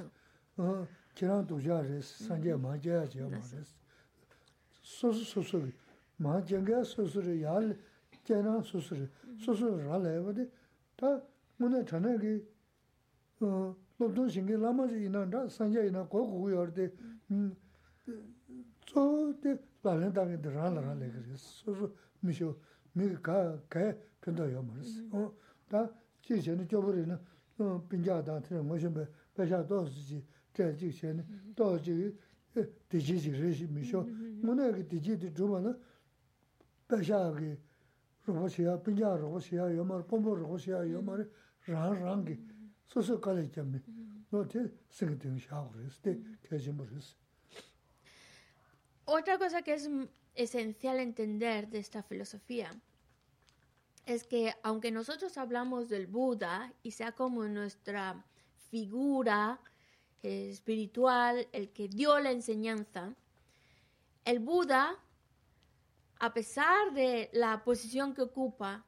[0.59, 3.55] Ah, kira tu ya res, sanje ma ya ya más.
[4.83, 5.73] Sosu sosu.
[6.19, 7.59] Ma jenga sosu ya
[8.23, 9.09] kira sosu.
[9.39, 10.51] Sosu ra le
[10.95, 11.19] ta
[11.57, 12.52] muna chana ki
[13.99, 16.91] lobdon shingi lama zi ina nda sanja ina kwa kuku yor de
[18.85, 22.57] tso de lalen tangi de rana rana le kari so so mi shio
[22.93, 25.01] mi ka kaya pinto yo maris
[25.67, 25.89] da
[26.21, 27.19] chi sheni chobori na
[27.87, 31.23] pinja dan tina ngo shenpe pesha dosi chi chay chik sheni
[31.53, 32.15] dosi
[32.53, 34.03] chik diji chik reshi mi shio
[34.41, 35.77] ngo na ki diji di dhruva na
[36.85, 37.57] pesha ki
[38.25, 41.27] rupo shiya, pinja rupo shiya yo mara, pombo rupo shiya yo mara
[41.65, 42.52] rang rang ki
[49.05, 49.89] Otra cosa que es
[50.35, 52.79] esencial entender de esta filosofía
[54.05, 58.25] es que aunque nosotros hablamos del Buda y sea como nuestra
[58.69, 59.59] figura
[60.21, 63.15] eh, espiritual, el que dio la enseñanza,
[64.25, 64.99] el Buda,
[66.19, 68.85] a pesar de la posición que ocupa,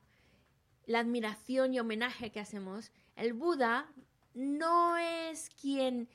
[0.86, 3.88] la admiración y homenaje que hacemos, el Buda
[4.34, 6.08] no es quien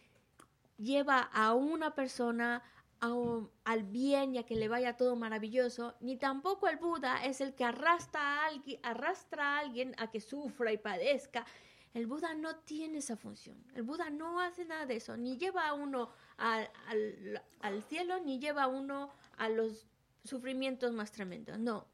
[0.78, 2.62] lleva a una persona
[3.00, 7.24] a un- al bien y a que le vaya todo maravilloso, ni tampoco el Buda
[7.24, 11.46] es el que arrastra a alguien, arrastra a alguien a que sufra y padezca.
[11.94, 13.56] El Buda no tiene esa función.
[13.74, 15.16] El Buda no hace nada de eso.
[15.16, 19.86] Ni lleva a uno al, al- al cielo, ni lleva a uno a los
[20.22, 21.58] sufrimientos más tremendos.
[21.58, 21.86] No,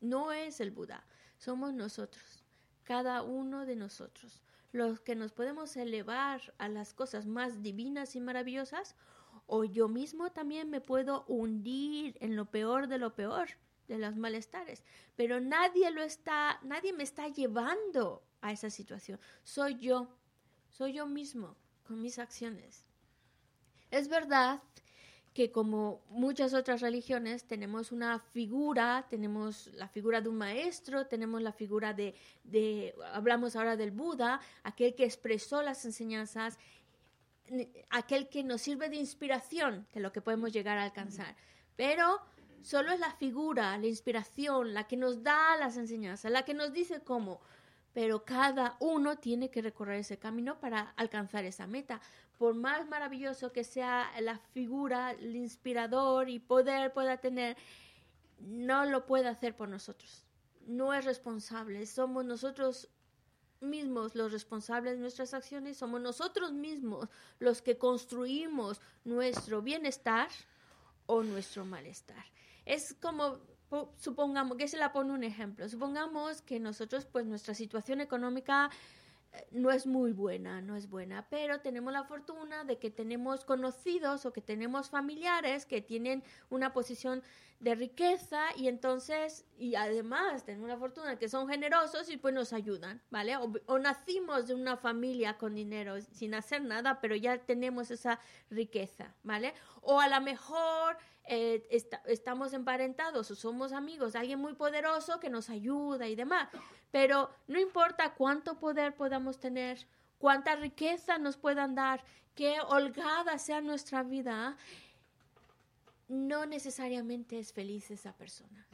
[0.00, 1.04] no es el Buda.
[1.36, 2.42] Somos nosotros,
[2.82, 4.42] cada uno de nosotros,
[4.72, 8.94] los que nos podemos elevar a las cosas más divinas y maravillosas,
[9.46, 13.48] o yo mismo también me puedo hundir en lo peor de lo peor,
[13.88, 14.82] de los malestares.
[15.14, 19.20] Pero nadie lo está, nadie me está llevando a esa situación.
[19.44, 20.08] Soy yo,
[20.68, 22.84] soy yo mismo, con mis acciones.
[23.90, 24.62] Es verdad
[25.36, 31.42] que como muchas otras religiones tenemos una figura, tenemos la figura de un maestro, tenemos
[31.42, 32.14] la figura de,
[32.44, 36.58] de hablamos ahora del Buda, aquel que expresó las enseñanzas,
[37.90, 41.36] aquel que nos sirve de inspiración de lo que podemos llegar a alcanzar.
[41.76, 42.18] Pero
[42.62, 46.72] solo es la figura, la inspiración, la que nos da las enseñanzas, la que nos
[46.72, 47.42] dice cómo.
[47.92, 52.00] Pero cada uno tiene que recorrer ese camino para alcanzar esa meta.
[52.38, 57.56] Por más maravilloso que sea la figura, el inspirador y poder pueda tener,
[58.38, 60.24] no lo puede hacer por nosotros.
[60.66, 61.86] No es responsable.
[61.86, 62.90] Somos nosotros
[63.60, 67.08] mismos los responsables de nuestras acciones, somos nosotros mismos
[67.38, 70.28] los que construimos nuestro bienestar
[71.06, 72.24] o nuestro malestar.
[72.64, 77.54] Es como, po- supongamos, que se la pone un ejemplo, supongamos que nosotros, pues nuestra
[77.54, 78.70] situación económica
[79.50, 84.26] no es muy buena, no es buena, pero tenemos la fortuna de que tenemos conocidos
[84.26, 87.22] o que tenemos familiares que tienen una posición
[87.60, 92.52] de riqueza y entonces, y además tenemos la fortuna que son generosos y pues nos
[92.52, 93.36] ayudan, ¿vale?
[93.66, 99.14] O, nacimos de una familia con dinero sin hacer nada, pero ya tenemos esa riqueza,
[99.22, 99.54] ¿vale?
[99.80, 105.30] O a lo mejor eh, esta- estamos emparentados o somos amigos alguien muy poderoso que
[105.30, 106.48] nos ayuda y demás,
[106.90, 109.86] pero no importa cuánto poder podamos tener,
[110.18, 112.04] cuánta riqueza nos puedan dar,
[112.34, 114.56] qué holgada sea nuestra vida,
[116.08, 118.66] no necesariamente es feliz esa persona.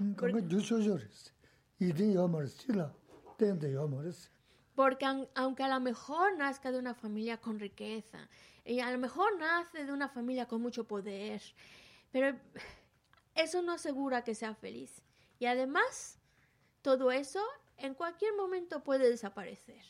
[4.75, 8.29] Porque aunque a lo mejor nazca de una familia con riqueza,
[8.65, 11.43] y a lo mejor nace de una familia con mucho poder,
[12.11, 12.39] pero
[13.35, 15.03] eso no asegura que sea feliz.
[15.39, 16.19] Y además,
[16.83, 17.41] todo eso
[17.77, 19.83] en cualquier momento puede desaparecer.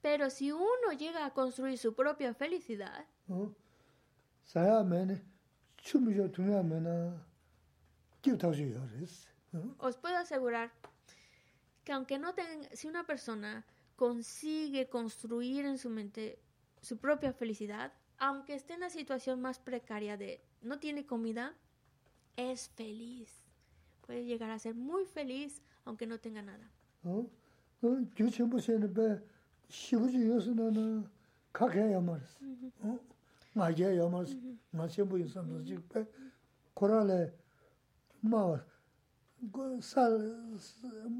[0.00, 3.06] Pero si uno llega a construir su propia felicidad,
[4.43, 5.21] 사야면에
[5.77, 7.17] 춤이죠 동야면은
[8.21, 9.29] 기타죠 요레스.
[9.53, 9.75] 어?
[9.79, 10.71] os puedo asegurar
[11.83, 13.65] que aunque no tenga, si una persona
[13.95, 16.39] consigue construir en su mente
[16.81, 21.55] su propia felicidad, aunque esté en la situación más precaria de no tiene comida,
[22.35, 23.43] es feliz.
[24.05, 26.69] Puede llegar a ser muy feliz aunque no tenga nada.
[27.03, 27.25] 어?
[32.81, 32.99] 어,
[33.53, 34.35] 규천부세는 배 시부지 요소는 각해야 말스.
[34.35, 34.39] 어?
[34.39, 34.59] 맞아야 말스.
[34.71, 36.05] 맞셔부 요소는 지금 배
[36.73, 37.33] 코랄에
[38.21, 38.59] 뭐살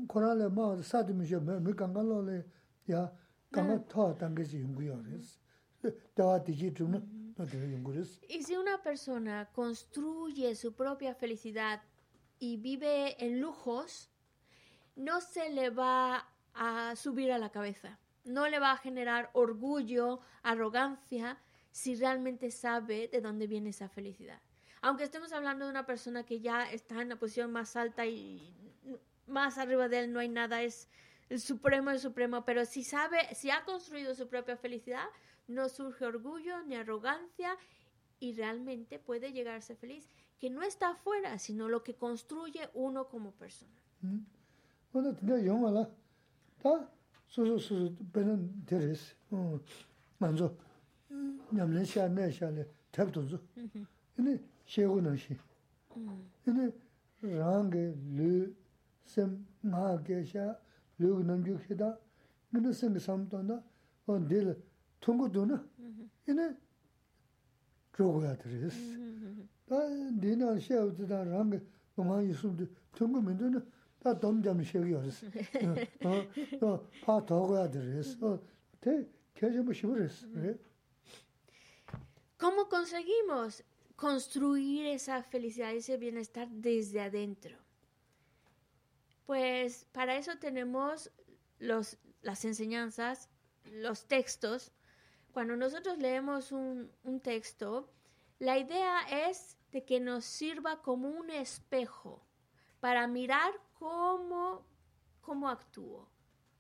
[0.08, 2.45] 코랄에 뭐 사드미셔 뭐 강간로래
[2.91, 3.12] 야
[3.52, 5.39] 강가 더 당게지 연구요레스.
[6.14, 8.22] 대화 디지 좀 너들 연구레스.
[8.30, 11.82] Y si una persona construye su propia felicidad
[12.39, 14.10] y vive en lujos,
[14.95, 20.20] no se le va a subir a la cabeza, no le va a generar orgullo,
[20.43, 21.38] arrogancia,
[21.75, 24.41] si realmente sabe de dónde viene esa felicidad.
[24.81, 28.55] Aunque estemos hablando de una persona que ya está en la posición más alta y
[29.27, 30.89] más arriba de él no hay nada, es
[31.29, 35.05] el supremo, el supremo, pero si sabe, si ha construido su propia felicidad,
[35.49, 37.57] no surge orgullo ni arrogancia
[38.20, 40.09] y realmente puede llegar a ser feliz,
[40.39, 43.75] que no está afuera, sino lo que construye uno como persona.
[51.14, 51.84] Bueno, tenía yo mala.
[51.84, 51.86] Ta su su su penen teres.
[51.86, 51.86] Mm.
[51.86, 51.86] Manzo.
[51.86, 53.39] Ñamlen xia ne xia le tab tu zu.
[54.18, 55.38] Ine xegu na xi.
[56.45, 56.74] Ine
[57.22, 58.56] rang ge lu
[59.04, 60.60] sem ma ge xia
[60.97, 61.97] lu ge nam ju xe da.
[62.54, 63.62] Ine sem sam to na
[64.06, 64.56] on dil
[65.00, 65.64] tungu du na.
[66.28, 66.58] Ine
[67.95, 68.76] zhogu ya teres.
[69.66, 69.89] Ta
[70.20, 71.62] dina xia u zi da rang ge
[72.04, 73.62] ma yi su de tungu min du na.
[74.00, 75.26] 다 domjam shegi yoris.
[76.62, 78.18] 어, 파 더고야 되res.
[78.24, 78.39] 어,
[78.80, 80.26] 대 계속 시부res.
[82.45, 83.64] ¿Cómo conseguimos
[83.97, 87.57] construir esa felicidad ese bienestar desde adentro?
[89.24, 91.11] Pues para eso tenemos
[91.59, 93.30] los, las enseñanzas,
[93.64, 94.72] los textos.
[95.32, 97.90] Cuando nosotros leemos un, un texto,
[98.38, 102.26] la idea es de que nos sirva como un espejo
[102.78, 104.66] para mirar cómo,
[105.22, 106.11] cómo actúo,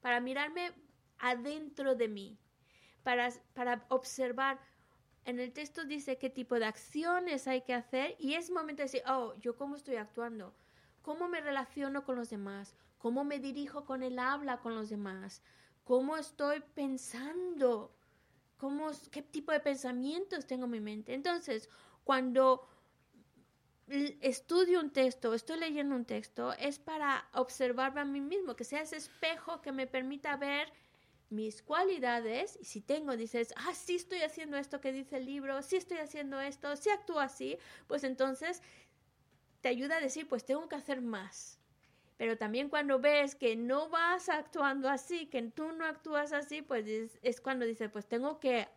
[0.00, 0.72] para mirarme
[1.18, 2.38] adentro de mí,
[3.02, 4.58] para, para observar.
[5.24, 8.84] En el texto dice qué tipo de acciones hay que hacer y es momento de
[8.84, 10.54] decir, oh, yo cómo estoy actuando,
[11.02, 15.42] cómo me relaciono con los demás, cómo me dirijo con el habla con los demás,
[15.84, 17.94] cómo estoy pensando,
[18.58, 21.14] cómo, qué tipo de pensamientos tengo en mi mente.
[21.14, 21.70] Entonces,
[22.04, 22.68] cuando
[23.86, 28.82] estudio un texto, estoy leyendo un texto, es para observarme a mí mismo, que sea
[28.82, 30.72] ese espejo que me permita ver
[31.30, 32.58] mis cualidades.
[32.60, 35.98] Y si tengo, dices, ah, sí estoy haciendo esto que dice el libro, sí estoy
[35.98, 38.62] haciendo esto, sí actúo así, pues entonces
[39.60, 41.58] te ayuda a decir, pues tengo que hacer más.
[42.16, 46.86] Pero también cuando ves que no vas actuando así, que tú no actúas así, pues
[47.22, 48.68] es, cuando dices, pues tengo que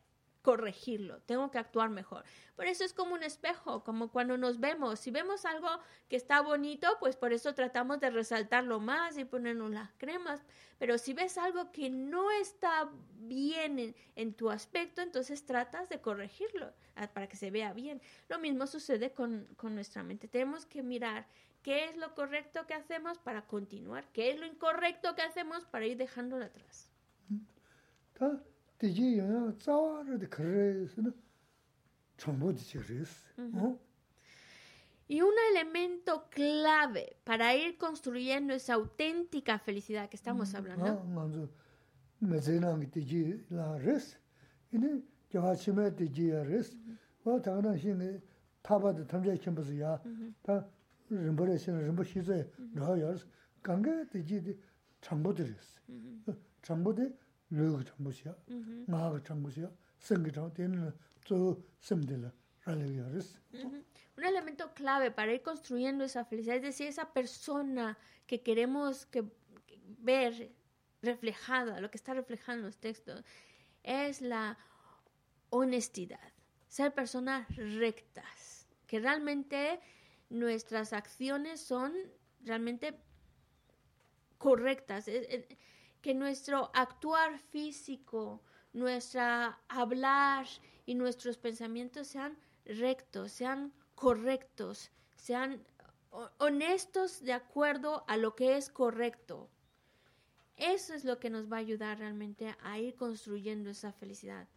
[0.47, 2.23] corregirlo, tengo que actuar mejor.
[2.55, 4.97] Por eso es como un espejo, como cuando nos vemos.
[4.97, 5.67] Si vemos algo
[6.07, 10.45] que está bonito, pues por eso tratamos de resaltarlo más y ponernos las cremas.
[10.79, 16.71] Pero si ves algo que no está bien en, tu aspecto, entonces tratas de corregirlo
[16.95, 18.01] ah, para que se vea bien.
[18.29, 20.29] Lo mismo sucede con, con nuestra mente.
[20.29, 21.27] Tenemos que mirar
[21.61, 25.87] qué es lo correcto que hacemos para continuar, qué es lo incorrecto que hacemos para
[25.87, 26.89] ir dejándolo atrás.
[28.80, 29.53] Tiji yana
[32.80, 33.17] res.
[35.07, 41.01] Y un elemento clave para ir construyendo esa auténtica felicidad que estamos hablando.
[57.53, 58.33] Lūgā chāmbu xia,
[58.87, 59.69] ngāgā chāmbu xia,
[60.03, 60.91] sēngā chāmbu, tēnā
[61.25, 61.39] tsō
[61.87, 62.31] sēmdila,
[62.65, 63.33] rāli rīs.
[64.17, 69.23] Un elemento clave para ir construyendo esa felicidad, es decir, esa persona que queremos que,
[69.65, 70.51] que ver
[71.01, 73.23] reflejada, lo que está reflejado en los textos,
[73.83, 74.57] es la
[75.49, 76.33] honestidad.
[76.67, 79.79] Ser personas rectas, que realmente
[80.29, 81.93] nuestras acciones son
[82.43, 82.99] realmente
[84.37, 85.07] correctas.
[86.07, 88.41] Que nuestro actuar físico,
[88.71, 90.47] nuestra hablar
[90.85, 95.61] y nuestros pensamientos sean rectos, sean correctos, sean
[96.37, 99.49] honestos de acuerdo a lo que es correcto.
[100.55, 104.47] Eso es lo que nos va a ayudar realmente a ir construyendo esa felicidad.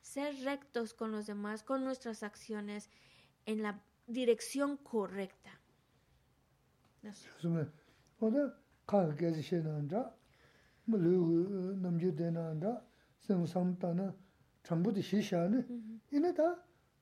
[0.00, 2.90] Ser rectos con los demás, con nuestras acciones,
[3.46, 5.60] en la dirección correcta.
[10.88, 11.14] mā lū
[11.84, 12.72] namchū tēnā ndā
[13.26, 14.06] sēng sāṃ tāna
[14.64, 15.60] chāmbū tī shīshā nē
[16.16, 16.48] inā tā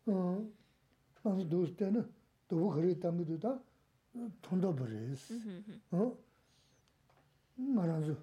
[0.07, 2.03] mānsu dōs tēnā
[2.51, 3.53] dōbu kharī tāngi tū tā
[4.47, 5.27] tōndā parēs
[7.77, 8.17] ngā rānsu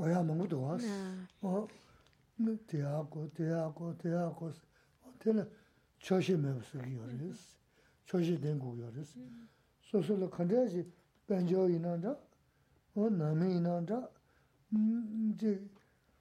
[0.00, 0.86] guyā māngu tō wās
[2.42, 4.50] tēyā kō, tēyā kō, tēyā kō
[5.22, 5.44] tēnā
[6.02, 7.44] chōshī mē sū kī yorēs
[8.10, 9.14] chōshī tēngu yorēs
[9.90, 10.82] sō sō lō khandayā jī
[11.30, 12.16] bēnchō inā ndā
[13.20, 14.00] nāmi inā ndā
[15.33, 15.63] 이제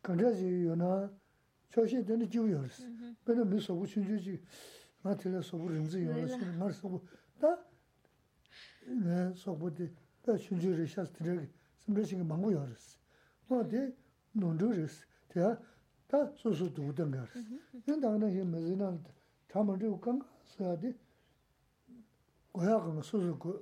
[0.02, 1.10] 간다지 요나
[1.70, 2.86] 초시 되는 지우요스
[3.24, 4.40] 근데 미 소부 춘주지
[5.02, 7.02] 마틀레 소부 림지 요스 말 소부
[7.40, 12.98] 다네 소부디 다 춘주리 샤스트레 심르싱 망고 요스
[13.48, 13.94] 어디
[14.32, 15.40] 논주르스 대
[16.08, 17.44] 다 소소 두던 거스
[17.84, 18.96] 근데 나는 이 메지나
[19.48, 20.94] 참을 좀 강, 써야지
[22.52, 23.60] 고야가 소소고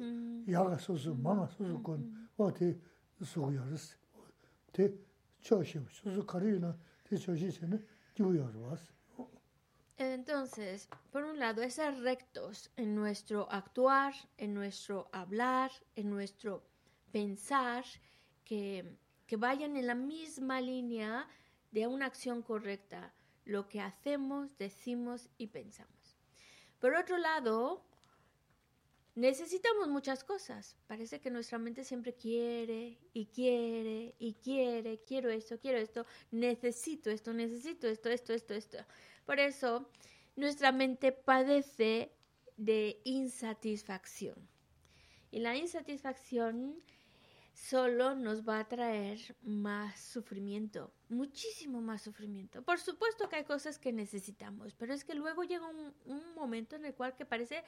[0.50, 1.98] 야가 소소 마마 소소고
[2.36, 2.78] 어디
[3.22, 3.96] 소요스
[4.71, 4.93] te.
[9.97, 16.63] Entonces, por un lado, esas rectos en nuestro actuar, en nuestro hablar, en nuestro
[17.11, 17.83] pensar,
[18.45, 18.97] que,
[19.27, 21.27] que vayan en la misma línea
[21.71, 23.13] de una acción correcta,
[23.45, 26.17] lo que hacemos, decimos y pensamos.
[26.79, 27.83] Por otro lado,
[29.19, 30.77] necesitamos muchas cosas.
[30.87, 37.09] Parece que nuestra mente siempre quiere y quiere y quiere, quiero esto, quiero esto, necesito
[37.09, 38.77] esto, necesito esto, esto, esto, esto.
[39.25, 39.89] Por eso,
[40.35, 42.13] nuestra mente padece
[42.55, 44.35] de insatisfacción.
[45.31, 46.81] Y la insatisfacción
[47.53, 52.63] solo nos va a traer más sufrimiento, muchísimo más sufrimiento.
[52.63, 56.77] Por supuesto que hay cosas que necesitamos, pero es que luego llega un, un momento
[56.77, 57.63] en el cual que parece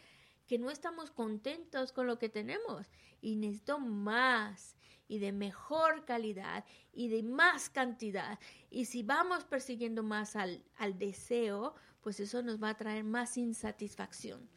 [0.51, 2.85] que no estamos contentos con lo que tenemos
[3.21, 4.75] y necesito más
[5.07, 8.37] y de mejor calidad y de más cantidad.
[8.69, 13.37] Y si vamos persiguiendo más al, al deseo, pues eso nos va a traer más
[13.37, 14.49] insatisfacción.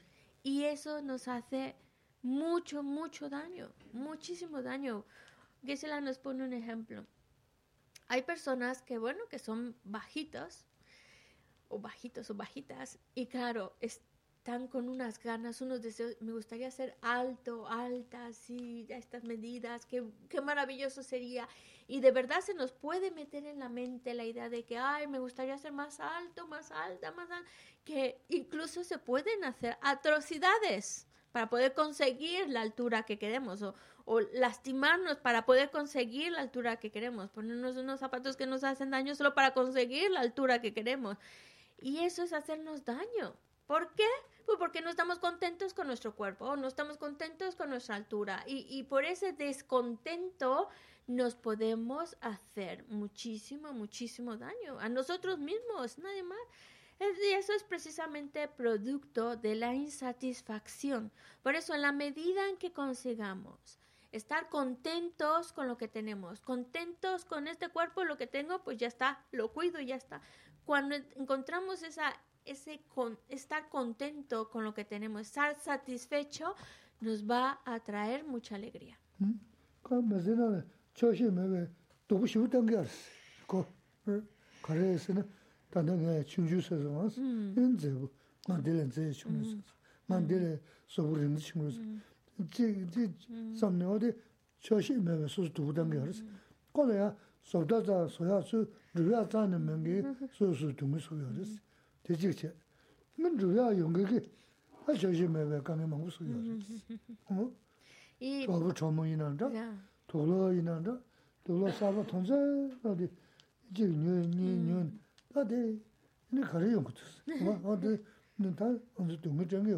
[0.42, 1.76] Y eso nos hace
[2.22, 5.06] mucho, mucho daño, muchísimo daño.
[5.64, 7.06] Gisela nos pone un ejemplo.
[8.08, 10.66] Hay personas que, bueno, que son bajitos,
[11.68, 14.02] o bajitos o bajitas, y claro, es,
[14.44, 19.86] están con unas ganas, unos deseos, me gustaría ser alto, alta, así, a estas medidas,
[19.86, 21.48] qué, qué maravilloso sería.
[21.88, 25.06] Y de verdad se nos puede meter en la mente la idea de que, ay,
[25.06, 27.48] me gustaría ser más alto, más alta, más alta,
[27.86, 33.74] que incluso se pueden hacer atrocidades para poder conseguir la altura que queremos o,
[34.04, 38.90] o lastimarnos para poder conseguir la altura que queremos, ponernos unos zapatos que nos hacen
[38.90, 41.16] daño solo para conseguir la altura que queremos.
[41.80, 43.34] Y eso es hacernos daño.
[43.66, 44.04] ¿Por qué?
[44.46, 48.44] Pues porque no estamos contentos con nuestro cuerpo, no estamos contentos con nuestra altura.
[48.46, 50.68] Y, y por ese descontento
[51.06, 56.38] nos podemos hacer muchísimo, muchísimo daño a nosotros mismos, nadie más.
[57.00, 61.10] Y eso es precisamente producto de la insatisfacción.
[61.42, 63.78] Por eso, en la medida en que consigamos
[64.12, 68.86] estar contentos con lo que tenemos, contentos con este cuerpo, lo que tengo, pues ya
[68.86, 70.22] está, lo cuido y ya está.
[70.64, 72.14] Cuando encontramos esa
[72.44, 76.54] ese con, estar contento con lo que tenemos, estar satisfecho,
[77.00, 78.98] nos va a traer mucha alegría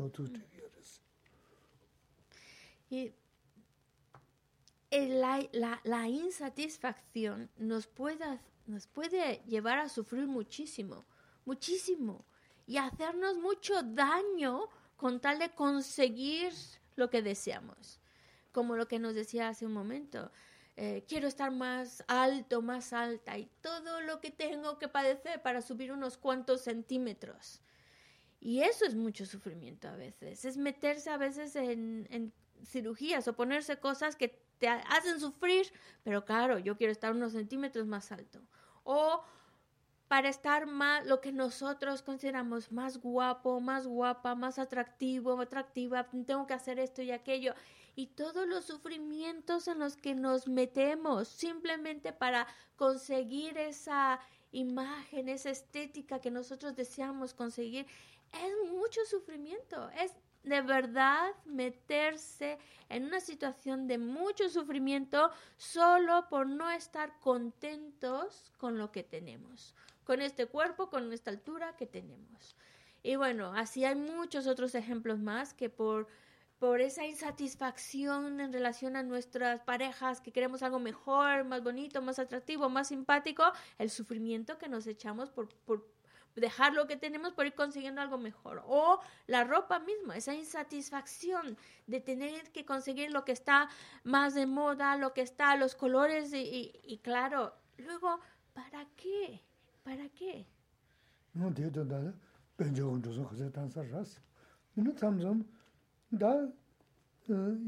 [0.06, 0.12] a
[2.90, 3.12] Y
[4.90, 11.04] la, la, la insatisfacción nos puede, nos puede llevar a sufrir muchísimo
[11.46, 12.24] muchísimo
[12.66, 16.52] y hacernos mucho daño con tal de conseguir
[16.96, 18.00] lo que deseamos.
[18.52, 20.30] Como lo que nos decía hace un momento,
[20.76, 25.62] eh, quiero estar más alto, más alta y todo lo que tengo que padecer para
[25.62, 27.62] subir unos cuantos centímetros.
[28.40, 32.32] Y eso es mucho sufrimiento a veces, es meterse a veces en, en
[32.64, 35.72] cirugías o ponerse cosas que te hacen sufrir,
[36.02, 38.40] pero claro, yo quiero estar unos centímetros más alto.
[38.84, 39.22] O
[40.08, 46.46] para estar más, lo que nosotros consideramos más guapo, más guapa, más atractivo, atractiva, tengo
[46.46, 47.54] que hacer esto y aquello.
[47.96, 52.46] Y todos los sufrimientos en los que nos metemos simplemente para
[52.76, 54.20] conseguir esa
[54.52, 57.86] imagen, esa estética que nosotros deseamos conseguir,
[58.32, 60.12] es mucho sufrimiento, es
[60.44, 68.78] de verdad meterse en una situación de mucho sufrimiento solo por no estar contentos con
[68.78, 69.74] lo que tenemos
[70.06, 72.56] con este cuerpo, con esta altura que tenemos.
[73.02, 76.06] Y bueno, así hay muchos otros ejemplos más que por,
[76.58, 82.20] por esa insatisfacción en relación a nuestras parejas, que queremos algo mejor, más bonito, más
[82.20, 83.44] atractivo, más simpático,
[83.78, 85.88] el sufrimiento que nos echamos por, por
[86.36, 88.62] dejar lo que tenemos por ir consiguiendo algo mejor.
[88.66, 93.68] O la ropa misma, esa insatisfacción de tener que conseguir lo que está
[94.04, 98.20] más de moda, lo que está, los colores y, y claro, luego,
[98.52, 99.42] ¿para qué?
[99.86, 100.44] ¿Para qué?
[101.34, 102.12] No te do da
[102.58, 104.20] ben yo un dozo hace tan sarras.
[104.74, 105.44] No tam zum
[106.10, 106.50] da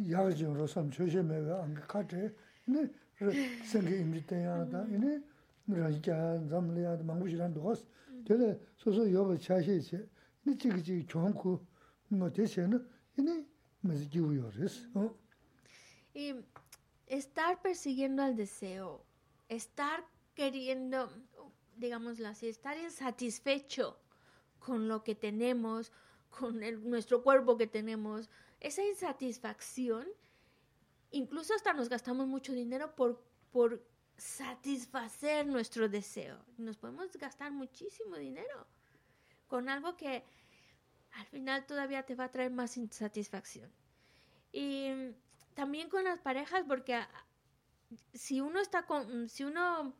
[0.03, 2.35] ya jo ro sam cho je me ang ka te
[2.67, 2.91] ne
[3.21, 3.33] re
[3.65, 5.23] sen ge im te ya da ne
[5.71, 7.85] rāñi kia zāma lé yāda māngu shirān duwās.
[8.27, 8.51] Tēlē
[8.83, 10.01] sōsō yōba chāshē chē,
[10.45, 11.55] nī chīki chīki chōng kū
[12.19, 12.81] ngō tē chē nā,
[13.17, 13.37] yīni
[13.87, 14.79] mēzi kīwu yō rēs.
[16.15, 16.35] Y
[17.07, 19.05] estar persiguiendo al deseo,
[19.49, 20.03] estar
[20.35, 21.09] queriendo,
[21.79, 23.99] digámoslo así, estar insatisfecho
[24.59, 25.93] con lo que tenemos,
[26.31, 28.29] con nuestro cuerpo que tenemos,
[28.61, 30.07] esa insatisfacción,
[31.11, 33.23] incluso hasta nos gastamos mucho dinero por,
[33.53, 33.83] por
[34.17, 36.45] satisfacer nuestro deseo.
[36.59, 38.67] Nos podemos gastar muchísimo dinero
[39.47, 40.25] con algo que
[41.13, 43.71] al final todavía te va a traer más insatisfacción.
[44.53, 45.13] Y
[45.55, 47.01] también con las parejas, porque
[48.13, 49.95] si uno está con, si uno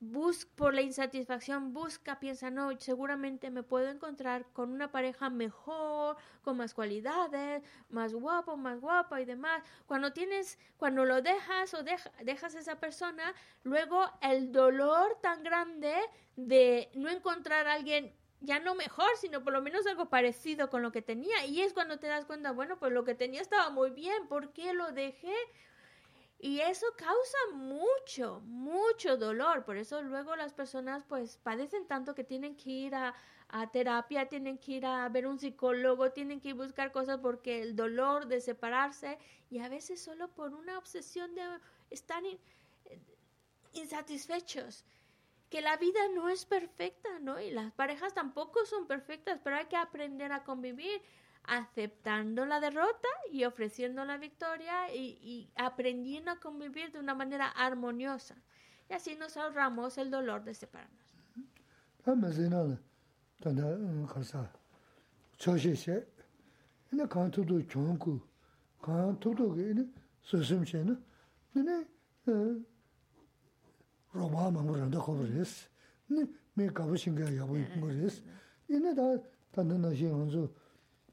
[0.00, 6.16] busca por la insatisfacción, busca, piensa, no, seguramente me puedo encontrar con una pareja mejor,
[6.42, 9.62] con más cualidades, más guapo, más guapa y demás.
[9.86, 15.94] Cuando tienes, cuando lo dejas o dejas a esa persona, luego el dolor tan grande
[16.36, 20.82] de no encontrar a alguien ya no mejor, sino por lo menos algo parecido con
[20.82, 21.44] lo que tenía.
[21.44, 24.52] Y es cuando te das cuenta, bueno, pues lo que tenía estaba muy bien, ¿por
[24.52, 25.34] qué lo dejé?
[26.42, 29.62] Y eso causa mucho, mucho dolor.
[29.66, 33.14] Por eso luego las personas pues padecen tanto que tienen que ir a,
[33.72, 38.26] terapia, tienen que ir a ver un psicólogo, tienen que buscar cosas porque el dolor
[38.26, 39.18] de separarse
[39.50, 41.42] y a veces solo por una obsesión de
[41.90, 42.22] estar
[43.72, 44.86] insatisfechos.
[45.50, 47.40] Que la vida no es perfecta, ¿no?
[47.40, 51.02] Y las parejas tampoco son perfectas, pero hay que aprender a convivir
[51.44, 58.36] aceptando la derrota y ofreciendo la victoria y, aprendiendo a convivir de una manera armoniosa.
[58.88, 61.14] Y así nos ahorramos el dolor de separarnos.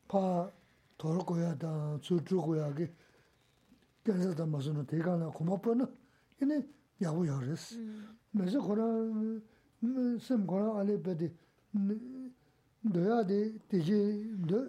[0.09, 0.51] 파
[0.99, 2.93] 돌고야 다 주주고야 게
[4.05, 5.89] 견서다 무슨 대가나 고맙거나
[6.41, 6.67] 이네
[7.01, 7.79] 야부 여르스
[8.37, 8.85] 그래서 거라
[10.19, 11.33] 심 거라 알레 베디
[12.83, 14.69] 너야데 되지 너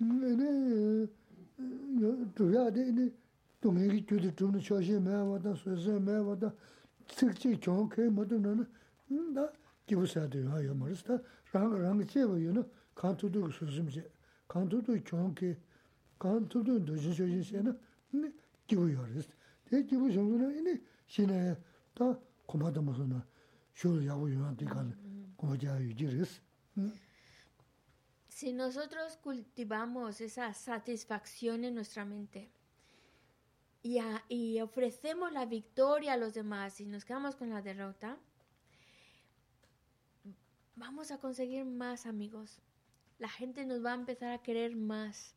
[0.00, 1.06] 이네
[2.36, 3.12] 너야데 이네
[3.60, 6.52] 동행이 주도 좀 쇼시 매와다 소세 매와다
[7.08, 8.66] 특히 좋게 뭐든
[9.34, 9.50] 나
[9.86, 11.18] 기부사도 돼요 말스다
[11.52, 14.08] 랑 제보요는 간투도 수심제
[14.46, 15.56] 간도도 좋게
[16.18, 17.76] 간도도 도지셔지세나
[18.12, 18.32] 네
[18.66, 19.28] 기부여스
[19.66, 21.56] 대 기부 정도는 이네 신에
[21.94, 23.20] 다 고마다 무슨
[23.74, 24.94] 쇼 야고 요한테 간
[25.36, 26.40] 고마자 유지르스
[28.30, 32.52] Si nosotros cultivamos esa satisfacción en nuestra mente
[33.82, 38.16] y, a, y ofrecemos la victoria a los demás y nos quedamos con la derrota,
[40.76, 42.60] vamos a conseguir más amigos,
[43.23, 45.33] la gente nos va a empezar a querer más.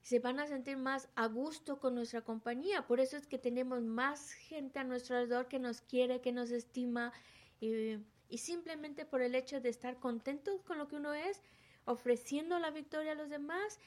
[0.00, 2.86] Se van a sentir más a gusto con nuestra compañía.
[2.86, 6.50] Por eso es que tenemos más gente a nuestro alrededor que nos quiere, que nos
[6.50, 7.12] estima.
[7.60, 7.98] Y,
[8.38, 11.42] simplemente por el hecho de estar contentos con lo que uno es,
[11.84, 13.78] ofreciendo la victoria a los demás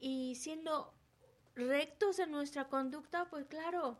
[0.00, 0.92] y siendo
[1.54, 3.96] rectos en nuestra conducta, pues claro,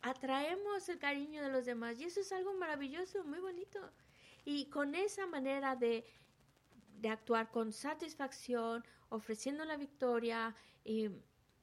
[0.00, 2.00] atraemos el cariño de los demás.
[2.00, 3.78] Y eso es algo maravilloso, muy bonito.
[4.46, 6.06] Y con esa manera de
[7.06, 10.54] de actuar con satisfacción, ofreciendo la victoria
[10.84, 11.08] y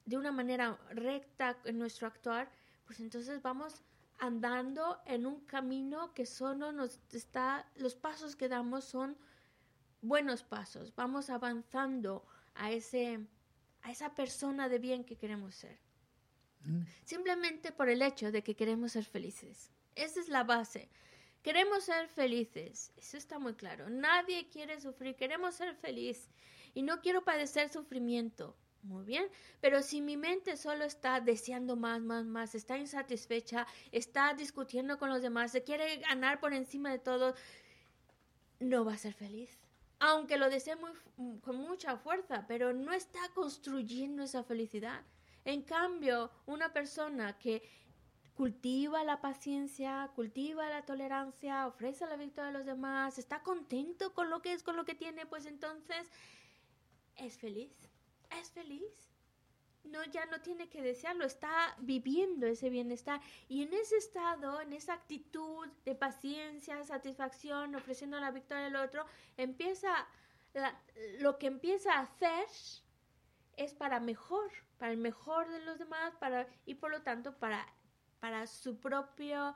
[0.06, 2.50] de una manera recta en nuestro actuar,
[2.86, 3.82] pues entonces vamos
[4.18, 9.18] andando en un camino que solo nos está, los pasos que damos son
[10.00, 13.20] buenos pasos, vamos avanzando a ese,
[13.82, 15.78] a esa persona de bien que queremos ser.
[16.64, 16.82] Mm.
[17.04, 19.70] Simplemente por el hecho de que queremos ser felices.
[19.94, 20.88] Esa es la base.
[21.44, 23.90] Queremos ser felices, eso está muy claro.
[23.90, 26.30] Nadie quiere sufrir, queremos ser feliz
[26.72, 28.56] y no quiero padecer sufrimiento.
[28.82, 29.28] Muy bien,
[29.60, 35.10] pero si mi mente solo está deseando más, más, más, está insatisfecha, está discutiendo con
[35.10, 37.34] los demás, se quiere ganar por encima de todo,
[38.60, 39.58] no va a ser feliz.
[39.98, 40.92] Aunque lo desee muy,
[41.42, 45.02] con mucha fuerza, pero no está construyendo esa felicidad.
[45.44, 47.62] En cambio, una persona que
[48.34, 54.28] cultiva la paciencia, cultiva la tolerancia, ofrece la victoria a los demás, está contento con
[54.28, 56.10] lo que es, con lo que tiene, pues entonces
[57.16, 57.72] es feliz,
[58.40, 59.10] es feliz.
[59.84, 63.20] No, ya no tiene que desearlo, está viviendo ese bienestar.
[63.48, 69.04] Y en ese estado, en esa actitud de paciencia, satisfacción, ofreciendo la victoria al otro,
[69.36, 70.08] empieza,
[71.20, 72.46] lo que empieza a hacer
[73.58, 77.66] es para mejor, para el mejor de los demás, para, y por lo tanto para
[78.24, 79.54] para su propio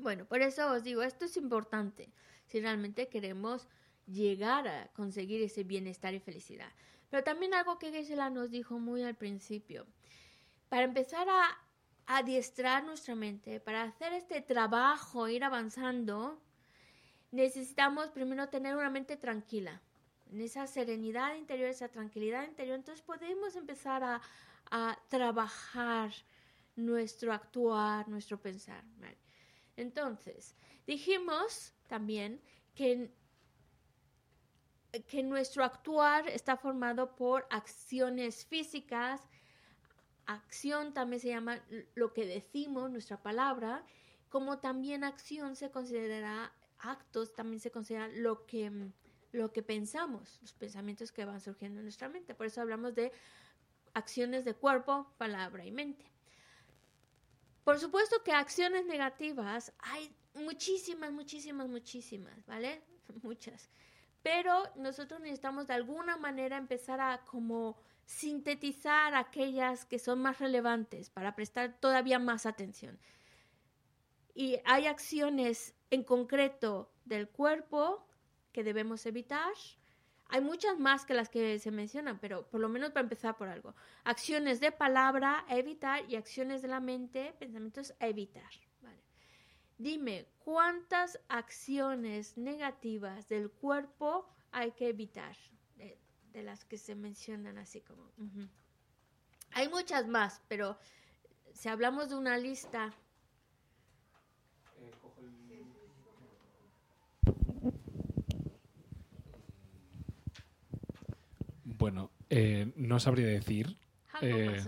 [0.00, 2.10] Bueno, por eso os digo, esto es importante
[2.46, 3.68] si realmente queremos
[4.07, 6.71] llegar a conseguir ese bienestar y felicidad.
[7.09, 9.85] Pero también algo que Gisela nos dijo muy al principio,
[10.69, 11.57] para empezar a
[12.07, 16.41] adiestrar nuestra mente, para hacer este trabajo, ir avanzando,
[17.31, 19.81] necesitamos primero tener una mente tranquila,
[20.31, 24.21] en esa serenidad interior, esa tranquilidad interior, entonces podemos empezar a,
[25.07, 26.11] trabajar
[26.75, 28.83] nuestro actuar, nuestro pensar.
[29.77, 30.55] Entonces,
[30.85, 32.41] dijimos también
[32.75, 33.09] que,
[35.05, 39.21] que nuestro actuar está formado por acciones físicas,
[40.25, 41.59] acción también se llama
[41.95, 43.83] lo que decimos, nuestra palabra,
[44.29, 48.71] como también acción se considera actos, también se considera lo que,
[49.31, 52.35] lo que pensamos, los pensamientos que van surgiendo en nuestra mente.
[52.35, 53.11] Por eso hablamos de
[53.93, 56.05] acciones de cuerpo, palabra y mente.
[57.63, 62.81] Por supuesto que acciones negativas hay muchísimas, muchísimas, muchísimas, ¿vale?
[63.23, 63.69] Muchas.
[64.27, 71.09] Pero nosotros necesitamos de alguna manera empezar a como sintetizar aquellas que son más relevantes
[71.09, 72.99] para prestar todavía más atención.
[74.35, 78.05] Y hay acciones en concreto del cuerpo
[78.51, 79.53] que debemos evitar.
[80.27, 83.47] Hay muchas más que las que se mencionan, pero por lo menos para empezar por
[83.47, 83.75] algo.
[84.03, 88.51] Acciones de palabra, evitar, y acciones de la mente, pensamientos, evitar.
[89.77, 95.35] Dime, ¿cuántas acciones negativas del cuerpo hay que evitar?
[95.75, 95.97] De,
[96.31, 98.03] de las que se mencionan así como...
[98.17, 98.49] Uh -huh.
[99.51, 100.77] Hay muchas más, pero
[101.53, 102.93] si hablamos de una lista...
[104.77, 105.37] Eh, cojo el...
[111.63, 113.77] Bueno, eh, no sabría decir,
[114.21, 114.59] eh,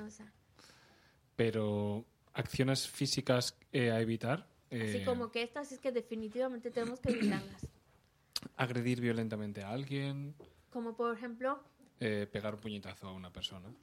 [1.35, 4.47] pero acciones físicas eh, a evitar.
[4.71, 7.67] Así como que estas es que definitivamente tenemos que evitarlas.
[8.55, 10.35] Agredir violentamente a alguien.
[10.69, 11.63] Como por ejemplo.
[11.97, 13.73] pegar un puñetazo a una persona.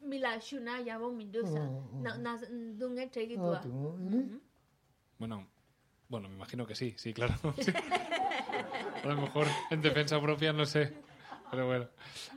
[0.00, 1.68] Mila shuna ya mindusa.
[5.18, 5.48] Bueno,
[6.08, 7.34] bueno, me imagino que sí, sí, claro.
[9.04, 10.94] a lo mejor en defensa propia no sé.
[11.50, 11.88] Pero bueno.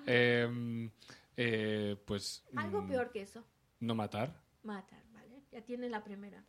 [0.06, 0.90] Eh,
[1.38, 2.44] eh, pues.
[2.56, 3.44] Algo peor que eso.
[3.80, 4.34] No matar.
[4.64, 5.42] Matar, ¿vale?
[5.52, 6.44] Ya tiene la primera.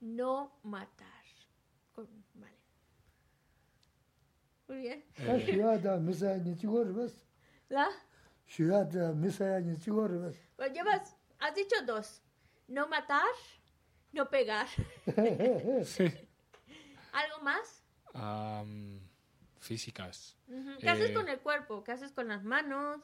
[0.00, 1.24] No matar.
[1.92, 2.58] Con, vale.
[4.68, 5.04] Muy bien.
[7.68, 7.88] ¿La?
[10.56, 11.16] Pues llevas.
[11.38, 12.22] Has dicho dos.
[12.68, 13.26] No matar,
[14.12, 14.66] no pegar.
[15.84, 16.04] sí.
[17.12, 17.84] ¿Algo más?
[18.14, 19.00] Um,
[19.58, 20.36] físicas.
[20.48, 20.78] Uh -huh.
[20.78, 21.84] ¿Qué eh, haces con el cuerpo?
[21.84, 23.00] ¿Qué haces con las manos?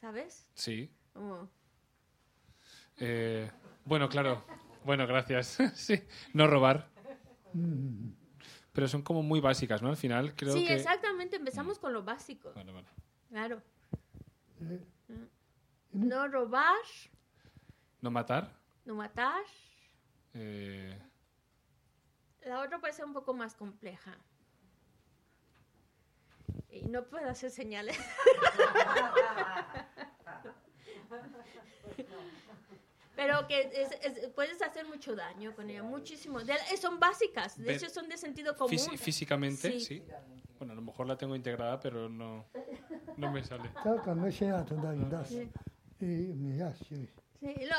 [0.00, 0.48] ¿Sabes?
[0.54, 0.90] Sí.
[1.14, 1.48] Oh.
[2.98, 3.50] Eh,
[3.84, 4.44] bueno, claro.
[4.88, 5.58] Bueno, gracias.
[5.74, 6.02] sí.
[6.32, 6.88] No robar.
[8.72, 9.90] Pero son como muy básicas, ¿no?
[9.90, 10.72] Al final creo sí, que...
[10.72, 11.36] exactamente.
[11.36, 12.54] Empezamos con lo básico.
[12.54, 12.88] Vale, vale.
[13.28, 13.62] Claro.
[15.92, 16.74] No robar.
[18.00, 18.50] No matar.
[18.86, 19.42] No matar.
[20.32, 20.98] Eh...
[22.46, 24.16] La otra puede ser un poco más compleja.
[26.70, 27.98] Y no puedo hacer señales.
[33.18, 36.38] Pero que es, es, puedes hacer mucho daño con ella, muchísimo.
[36.38, 38.70] De, son básicas, de hecho son de sentido común.
[38.70, 39.80] Fís físicamente, sí.
[39.80, 40.02] sí.
[40.56, 42.46] Bueno, a lo mejor la tengo integrada, pero no,
[43.16, 43.70] no me sale.
[47.40, 47.76] Sí, lo,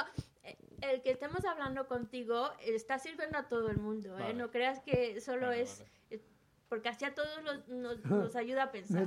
[0.81, 4.33] el que estemos hablando contigo está sirviendo a todo el mundo, ¿eh?
[4.33, 5.79] No creas que solo Vale, es...
[5.79, 6.23] vale.
[6.67, 9.03] Porque así a todos los- nos, nos ayuda a pensar.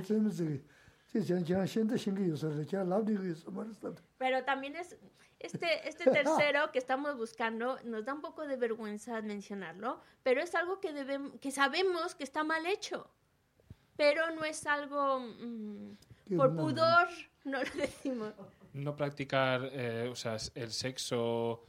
[4.17, 4.97] Pero también es
[5.39, 10.55] este, este tercero que estamos buscando, nos da un poco de vergüenza mencionarlo, pero es
[10.55, 13.09] algo que, debemos, que sabemos que está mal hecho.
[13.95, 17.07] Pero no es algo mm, por pudor,
[17.43, 18.33] no lo decimos.
[18.73, 21.65] no practicar, eh, o sea, el sexo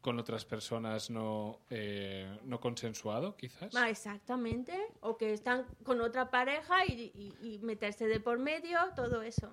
[0.00, 3.74] con otras personas no, eh, no consensuado, quizás.
[3.74, 4.74] Ah, exactamente.
[5.00, 9.48] O que están con otra pareja y, y- y meterse de por medio, todo eso.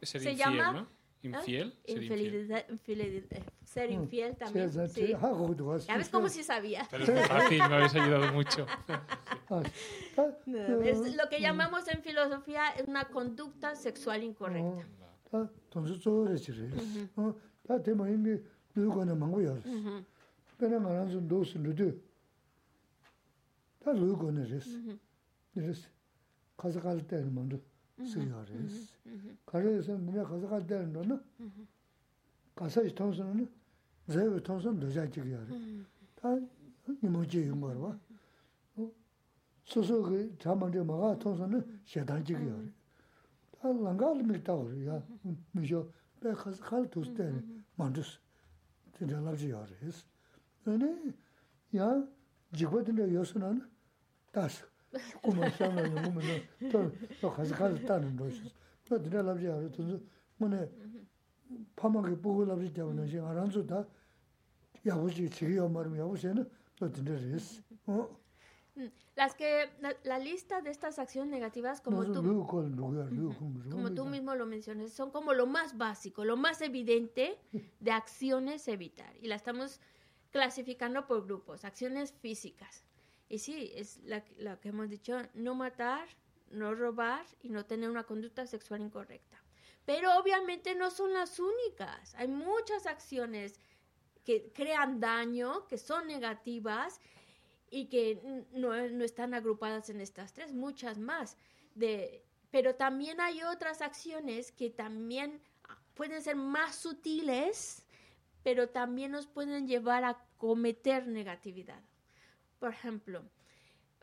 [0.00, 1.02] Ser se infiel, llama- ¿no?
[1.24, 1.72] Infiel.
[1.76, 1.80] ¿Ah?
[1.86, 2.20] Ser infiel.
[2.20, 2.66] Infidelidad-
[3.64, 3.92] ser Mm.
[3.92, 4.72] infiel Sí, también.
[4.72, 5.06] sí, Sí.
[5.06, 5.12] sí.
[5.14, 5.32] Ah,
[5.86, 6.12] Ya ves sí.
[6.28, 6.86] si sabía.
[6.90, 8.66] Pero es fácil, me habéis ayudado mucho.
[9.50, 9.62] Ah,
[10.16, 10.28] ah,
[10.84, 14.86] Es lo que llamamos en filosofía una conducta sexual incorrecta.
[15.30, 15.86] 다돈
[18.73, 18.83] 수 쪼래 지래.
[18.83, 19.61] 어, 다 대모 이미 누구나 망고야.
[20.59, 21.95] 내가 말하는 좀 도스는데.
[23.83, 24.69] 다 누구나 그랬어.
[25.53, 25.87] 그랬어.
[26.55, 27.57] 가서 갈 때는 먼저
[28.03, 28.93] 쓰여 그랬어.
[29.45, 31.21] 가려서 내가 가서 갈 때는 너는
[32.55, 33.49] 가서 통선은
[34.11, 35.45] 제가 통선 넣자 지기야.
[36.15, 36.29] 다
[37.03, 37.99] 이모지 뭐 봐.
[38.77, 38.91] 어?
[39.65, 42.55] 소소 그 자만데 막아 통선은 세단 지기야.
[43.59, 45.03] 다 랑갈 밀다고 야.
[45.51, 45.87] 미셔
[46.19, 48.01] 배 가서 갈 도스 때는 먼저
[48.97, 50.05] 진짜 납지야 그랬어.
[50.63, 51.13] 근데
[51.77, 52.03] 야
[52.53, 53.69] 지거든요 요소는
[54.31, 54.63] 다시
[55.21, 56.47] 꿈을想了 보면은
[57.21, 58.41] 또 가서 가서 따는 거지.
[58.87, 59.69] 또 들어라지 알아.
[59.71, 59.99] 또
[60.37, 60.69] 뭐네
[61.75, 63.85] 파마게 보고 라지 때문에 지금 알아서 다
[64.85, 67.61] 야부지 지겨 말면 야부세는 또 들어랬어.
[67.87, 68.09] 어?
[68.74, 68.86] Mm,
[69.16, 72.22] las que la, la, lista de estas acciones negativas, como tú,
[73.70, 77.38] como tú mismo lo mencionas, son como lo más básico, lo más evidente
[77.80, 79.14] de acciones evitar.
[79.20, 79.80] Y la estamos
[80.30, 82.86] clasificando por grupos, acciones físicas.
[83.28, 86.08] Y sí, es la, la que hemos dicho, no matar,
[86.50, 89.42] no robar y no tener una conducta sexual incorrecta.
[89.84, 92.14] Pero obviamente no son las únicas.
[92.14, 93.60] Hay muchas acciones
[94.24, 97.00] que crean daño, que son negativas
[97.72, 101.38] y que no, no están agrupadas en estas tres, muchas más.
[101.74, 105.40] De, pero también hay otras acciones que también
[105.94, 107.86] pueden ser más sutiles,
[108.42, 111.82] pero también nos pueden llevar a cometer negatividad.
[112.58, 113.24] Por ejemplo,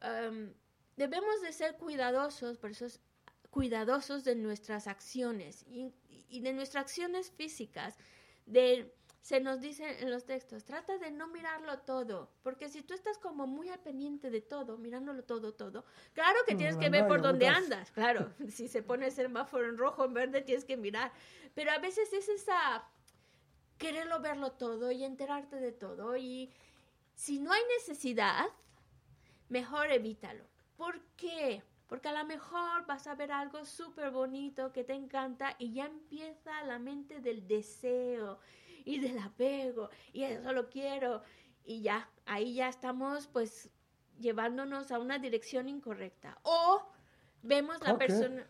[0.01, 0.51] em,
[0.97, 2.99] debemos de ser cuidadosos, por eso es
[3.51, 5.93] cuidadosos de nuestras acciones y,
[6.27, 7.99] y de nuestras acciones físicas.
[8.47, 8.91] De,
[9.21, 13.17] se nos dice en los textos, trata de no mirarlo todo, porque si tú estás
[13.17, 16.89] como muy al pendiente de todo, mirándolo todo, todo, claro que Mm, tienes que anda,
[16.89, 17.57] ver por dónde botas.
[17.57, 21.11] andas, claro, si se pone el semáforo en rojo, en verde, tienes que mirar,
[21.53, 22.85] pero a veces es esa
[23.77, 26.51] quererlo verlo todo y enterarte de todo y
[27.15, 28.45] si no hay necesidad,
[29.49, 30.43] mejor evítalo.
[30.77, 31.63] ¿Por qué?
[31.87, 35.85] Porque a lo mejor vas a ver algo súper bonito que te encanta y ya
[35.85, 38.39] empieza la mente del deseo
[38.85, 41.21] y del apego y eso lo quiero.
[41.63, 43.69] Y ya ahí ya estamos pues
[44.19, 46.37] llevándonos a una dirección incorrecta.
[46.43, 46.91] O
[47.41, 48.45] vemos la persona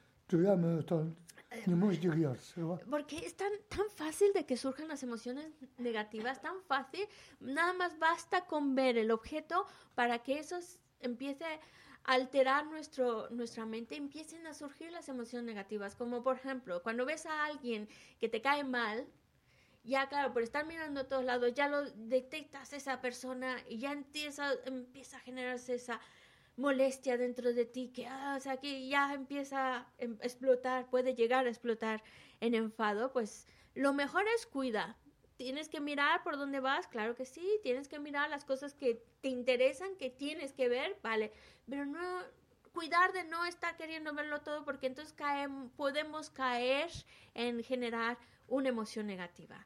[2.90, 5.48] porque es tan, tan fácil de que surjan las emociones
[5.78, 7.08] negativas, tan fácil,
[7.40, 9.66] nada más basta con ver el objeto
[9.96, 10.60] para que eso
[11.00, 11.60] empiece a
[12.04, 17.26] alterar nuestro, nuestra mente, empiecen a surgir las emociones negativas, como por ejemplo, cuando ves
[17.26, 17.88] a alguien
[18.20, 19.08] que te cae mal,
[19.84, 23.92] ya claro, por estar mirando a todos lados, ya lo detectas esa persona y ya
[23.92, 26.00] empieza, empieza a generarse esa
[26.58, 31.16] molestia dentro de ti, que ah, o sea, que ya empieza a em- explotar, puede
[31.16, 32.04] llegar a explotar
[32.42, 34.98] en enfado, pues lo mejor es cuida.
[35.38, 39.02] Tienes que mirar por dónde vas, claro que sí, tienes que mirar las cosas que
[39.22, 41.32] te interesan, que tienes que ver, vale,
[41.70, 42.24] pero no
[42.74, 46.90] cuidar de no estar queriendo verlo todo porque entonces caem- podemos caer
[47.34, 48.18] en generar
[48.50, 49.66] una emoción negativa.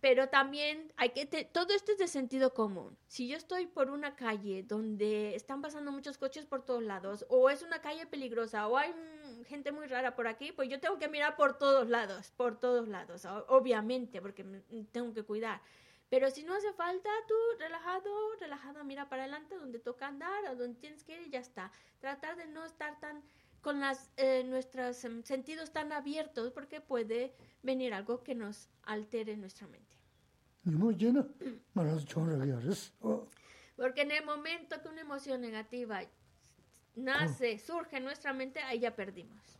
[0.00, 2.96] Pero también hay que, te- todo esto es de sentido común.
[3.06, 7.50] Si yo estoy por una calle donde están pasando muchos coches por todos lados, o
[7.50, 10.98] es una calle peligrosa, o hay mm, gente muy rara por aquí, pues yo tengo
[10.98, 15.60] que mirar por todos lados, por todos lados, obviamente, porque me- tengo que cuidar.
[16.08, 18.10] Pero si no hace falta, tú relajado,
[18.40, 21.70] relajada, mira para adelante donde toca andar, a donde tienes que ir y ya está.
[22.00, 23.22] Tratar de no estar tan
[23.60, 29.36] con las, eh, nuestros em, sentidos tan abiertos porque puede venir algo que nos altere
[29.36, 29.96] nuestra mente.
[33.76, 36.02] Porque en el momento que una emoción negativa
[36.94, 39.56] nace, surge en nuestra mente, ahí ya perdimos.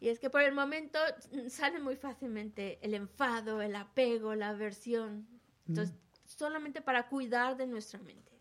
[0.00, 0.98] Y es que por el momento
[1.32, 5.26] mm, sale muy fácilmente el enfado, el apego, la aversión.
[5.66, 5.96] Entonces,
[6.26, 8.32] solamente para cuidar de nuestra mente.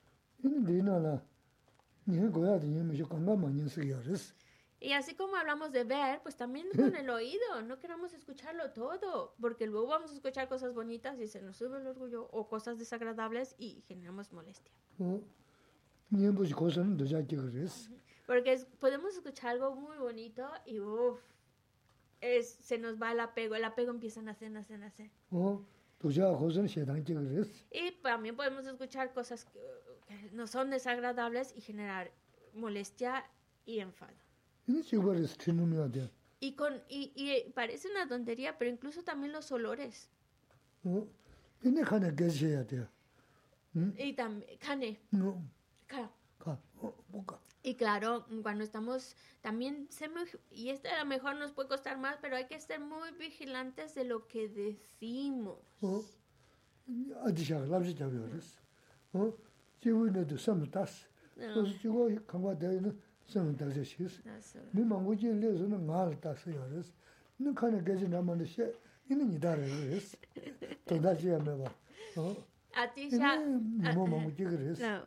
[4.83, 9.33] Y así como hablamos de ver, pues también con el oído, no queramos escucharlo todo,
[9.39, 12.77] porque luego vamos a escuchar cosas bonitas y se nos sube el orgullo o cosas
[12.77, 14.73] desagradables y generamos molestia.
[18.27, 20.79] Porque es, podemos escuchar algo muy bonito y
[22.41, 25.09] se nos va el apego, el apego empieza a nacer, nacer, nacer.
[27.71, 29.47] Y también podemos escuchar cosas
[30.33, 32.11] no son desagradables y generar
[32.53, 33.25] molestia
[33.65, 34.13] y enfado.
[36.39, 40.09] Y, con, y, y eh, parece una tontería, pero incluso también los olores.
[43.97, 44.59] Y también.
[47.63, 51.97] Y claro, cuando estamos también, se me y esta a lo mejor nos puede costar
[51.97, 55.59] más, pero hay que estar muy vigilantes de lo que decimos.
[59.84, 60.36] 어, 아디샤 랍지 잡여스.
[60.36, 61.06] 어, 지구에도 섬을 땄어.
[61.34, 64.22] 그래서 지구 강과 대는 섬을 땄어 시스.
[64.22, 64.70] That's all.
[64.72, 66.68] 네 망고지 레서는 말 땄어요.
[66.70, 66.92] 그래서
[67.36, 68.62] 너 칸에 게시 남는 시
[69.10, 70.16] 이는 이다래 그래서.
[70.86, 71.72] 또 다시 하면 봐.
[72.16, 72.36] 어,
[72.76, 74.84] Atisha, 이는 뭐 망고지 그래서.
[74.84, 75.04] no.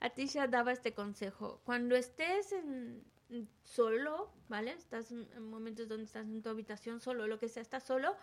[0.00, 1.60] Atisha daba este consejo.
[1.64, 4.72] Cuando estés en, en solo, ¿vale?
[4.72, 8.14] Estás en, en momentos donde estás en tu habitación solo, lo que sea, estás solo,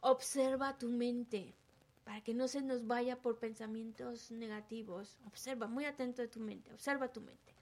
[0.00, 1.54] observa tu mente
[2.03, 5.17] para que no se nos vaya por pensamientos negativos.
[5.25, 7.55] Observa, muy atento de tu mente, observa tu mente.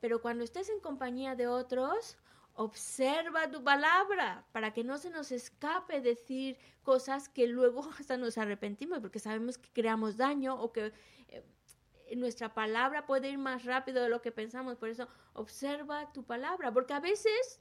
[0.00, 2.16] Pero cuando estés en compañía de otros,
[2.54, 8.38] observa tu palabra para que no se nos escape decir cosas que luego hasta nos
[8.38, 10.92] arrepentimos porque sabemos que creamos daño o que
[11.28, 11.44] eh,
[12.16, 14.76] nuestra palabra puede ir más rápido de lo que pensamos.
[14.76, 17.60] Por eso, observa tu palabra, porque a veces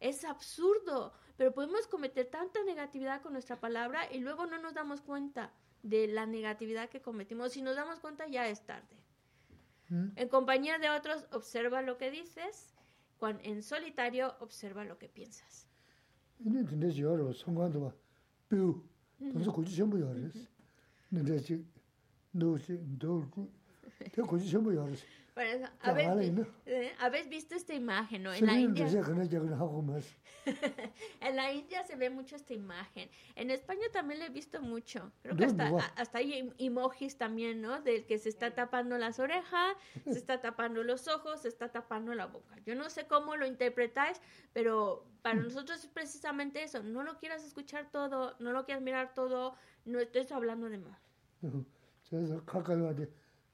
[0.00, 5.00] es absurdo, pero podemos cometer tanta negatividad con nuestra palabra y luego no nos damos
[5.00, 5.52] cuenta
[5.82, 7.52] de la negatividad que cometimos.
[7.52, 8.96] Si nos damos cuenta, ya es tarde.
[9.90, 10.12] 응?
[10.16, 12.74] En compañía de otros, observa lo que dices.
[13.18, 15.68] Cuan- en solitario, observa lo que piensas.
[26.64, 28.22] Eh, ¿Habéis visto esta imagen?
[28.22, 28.32] ¿no?
[28.32, 28.86] En, la India,
[31.20, 33.10] en la India se ve mucho esta imagen.
[33.34, 35.12] En España también la he visto mucho.
[35.22, 37.82] Creo que hasta, hasta hay emojis también, ¿no?
[37.82, 42.14] Del que se está tapando las orejas, se está tapando los ojos, se está tapando
[42.14, 42.56] la boca.
[42.64, 44.22] Yo no sé cómo lo interpretáis,
[44.54, 46.82] pero para nosotros es precisamente eso.
[46.82, 49.54] No lo quieras escuchar todo, no lo quieras mirar todo,
[49.84, 50.98] no estés hablando de más.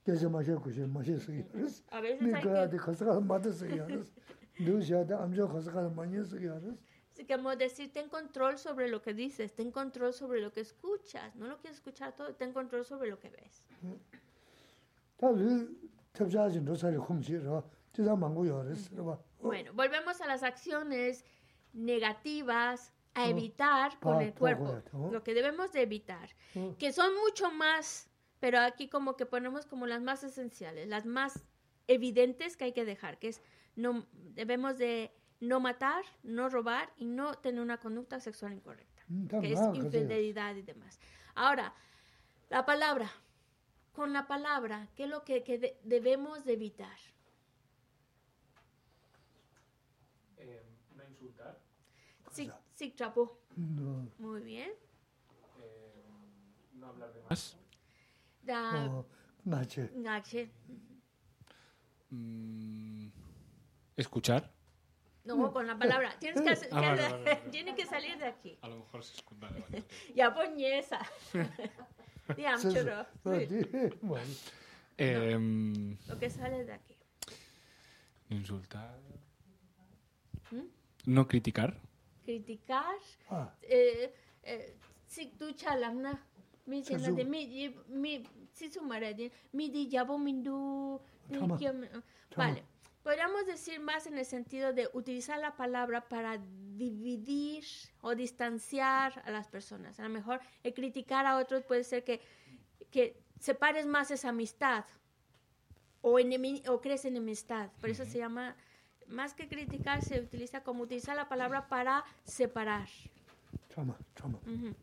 [0.03, 1.83] 그래서 가까이 와대 계속 마셔 고시 마셔서 열었어.
[1.93, 4.11] A veces hay 네가 que, 가서 가서 맞았어 열었어.
[4.59, 6.75] 너시하다 암조 가서 가서 많이 했어 열었어.
[7.13, 11.35] Sí, como decir, ten control sobre lo que dices, ten control sobre lo que escuchas.
[11.35, 13.63] No lo quieres escuchar todo, ten control sobre lo que ves.
[15.17, 15.75] 다그
[16.13, 17.63] 탑자지 노사리 홈지로
[17.93, 19.03] 지상 망고 열었어.
[19.03, 19.17] 봐.
[19.41, 21.23] Bueno, volvemos a las acciones
[21.73, 25.11] negativas a Oh, evitar con pa- el pa- cuerpo, correcto, oh.
[25.11, 26.75] lo que debemos de evitar, 어.
[26.77, 28.07] que son mucho más,
[28.42, 31.44] pero aquí como que ponemos como las más esenciales, las más
[31.86, 33.40] evidentes que hay que dejar, que es
[33.76, 34.04] no
[34.34, 39.04] debemos de no matar, no robar y no tener una conducta sexual incorrecta,
[39.40, 40.98] que es infidelidad y demás.
[41.36, 41.72] Ahora,
[42.50, 43.12] la palabra,
[43.92, 46.98] con la palabra, ¿qué es lo que, debemos de evitar?
[50.36, 50.64] Em,
[50.96, 51.60] no insultar.
[52.32, 53.38] Sí, sí, trapo.
[54.18, 54.72] Muy bien.
[55.60, 57.61] Em, no hablar de más.
[58.42, 59.06] Da, o
[59.44, 59.90] nache.
[59.94, 60.50] Nache.
[62.10, 63.08] Mm,
[63.96, 64.52] escuchar.
[65.24, 66.18] No, con la palabra.
[66.18, 67.36] Tienes que, vale, vale, vale.
[67.50, 68.58] Tiene que salir de aquí.
[68.60, 69.48] A lo mejor se escucha.
[70.14, 70.98] ya poñesa.
[72.36, 73.06] Ya, churro.
[74.02, 74.34] Bueno.
[74.98, 76.96] Eh, no, lo que sale de aquí.
[78.30, 78.98] Insultar.
[80.50, 80.66] ¿Mm?
[81.06, 81.80] No criticar.
[82.24, 82.96] Criticar.
[83.30, 83.54] Ah.
[83.62, 86.24] Eh, eh, si tú chalamna
[86.66, 86.82] mi
[87.24, 91.00] mi mi si sumara de mi di yabo mindu
[91.34, 91.58] ah,
[92.36, 92.64] vale.
[93.02, 96.38] Podríamos decir más en el sentido de utilizar la palabra para
[96.76, 97.64] dividir
[98.00, 99.98] o distanciar a las personas.
[99.98, 102.20] A lo mejor el criticar a otros puede ser que
[102.90, 104.84] que separes más esa amistad
[106.02, 108.54] o, enemi o crees enemistad por eso se llama
[109.08, 112.88] más que criticar se utiliza como utilizar la palabra para separar.
[113.68, 114.38] Trauma, trauma.
[114.46, 114.74] Uh -huh.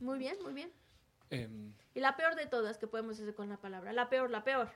[0.00, 0.70] Muy bien, muy bien.
[1.30, 1.48] Eh,
[1.94, 3.92] y la peor de todas que podemos hacer con la palabra.
[3.92, 4.70] La peor, la peor.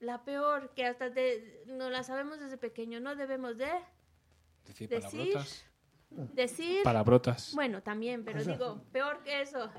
[0.00, 3.70] La peor, que hasta de, no la sabemos desde pequeño, no debemos de
[4.66, 5.64] decir, decir palabrotas.
[6.34, 7.54] Decir, palabrotas.
[7.54, 9.70] Bueno, también, pero digo, peor que eso.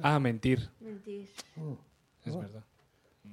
[0.00, 0.70] Ah, mentir.
[0.80, 1.28] Mentir.
[1.56, 1.78] Oh,
[2.24, 2.38] es oh.
[2.38, 2.64] verdad.
[3.24, 3.32] Mm.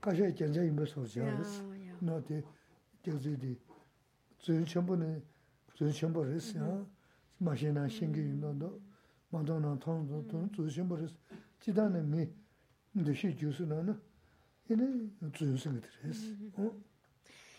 [0.00, 1.24] 가셔 견자 임을 소지야.
[1.24, 1.96] Ya, ya.
[2.00, 2.42] 너한테
[3.02, 3.56] 그래서 이제
[4.38, 5.22] 전 전부는
[5.74, 6.86] 전 전부를 했어요.
[7.38, 8.80] 마시나 신경이 너도
[9.32, 11.12] māntō nā tāng tō tō tsū shimbō rēs,
[11.60, 12.24] jidā nā mī
[12.96, 13.94] ndō shī jū sū nā nā,
[14.70, 14.86] yinā
[15.36, 16.22] tsū yu sīngi tī rēs.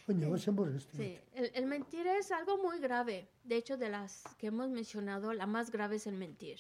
[0.10, 0.88] Nyā shimbō rēs.
[0.98, 3.28] Sí, el, el mentir es algo muy grave.
[3.44, 6.58] De hecho, de las que hemos mencionado, la más grave es el mentir.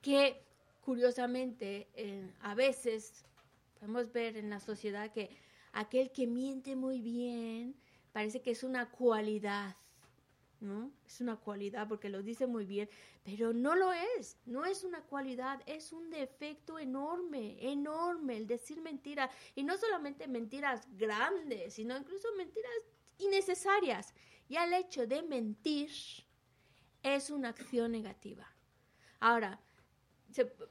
[0.00, 0.40] Que,
[0.80, 3.26] curiosamente, eh, a veces
[3.79, 5.29] podemos ver en la sociedad que
[5.73, 7.75] aquel que miente muy bien
[8.11, 9.75] parece que es una cualidad,
[10.59, 10.91] ¿no?
[11.05, 12.89] Es una cualidad porque lo dice muy bien,
[13.23, 18.81] pero no lo es, no es una cualidad, es un defecto enorme, enorme el decir
[18.81, 19.29] mentiras.
[19.53, 22.71] Y no solamente mentiras grandes, sino incluso mentiras
[23.19, 24.13] innecesarias.
[24.49, 25.91] Ya el hecho de mentir
[27.03, 28.47] es una acción negativa.
[29.19, 29.59] Ahora,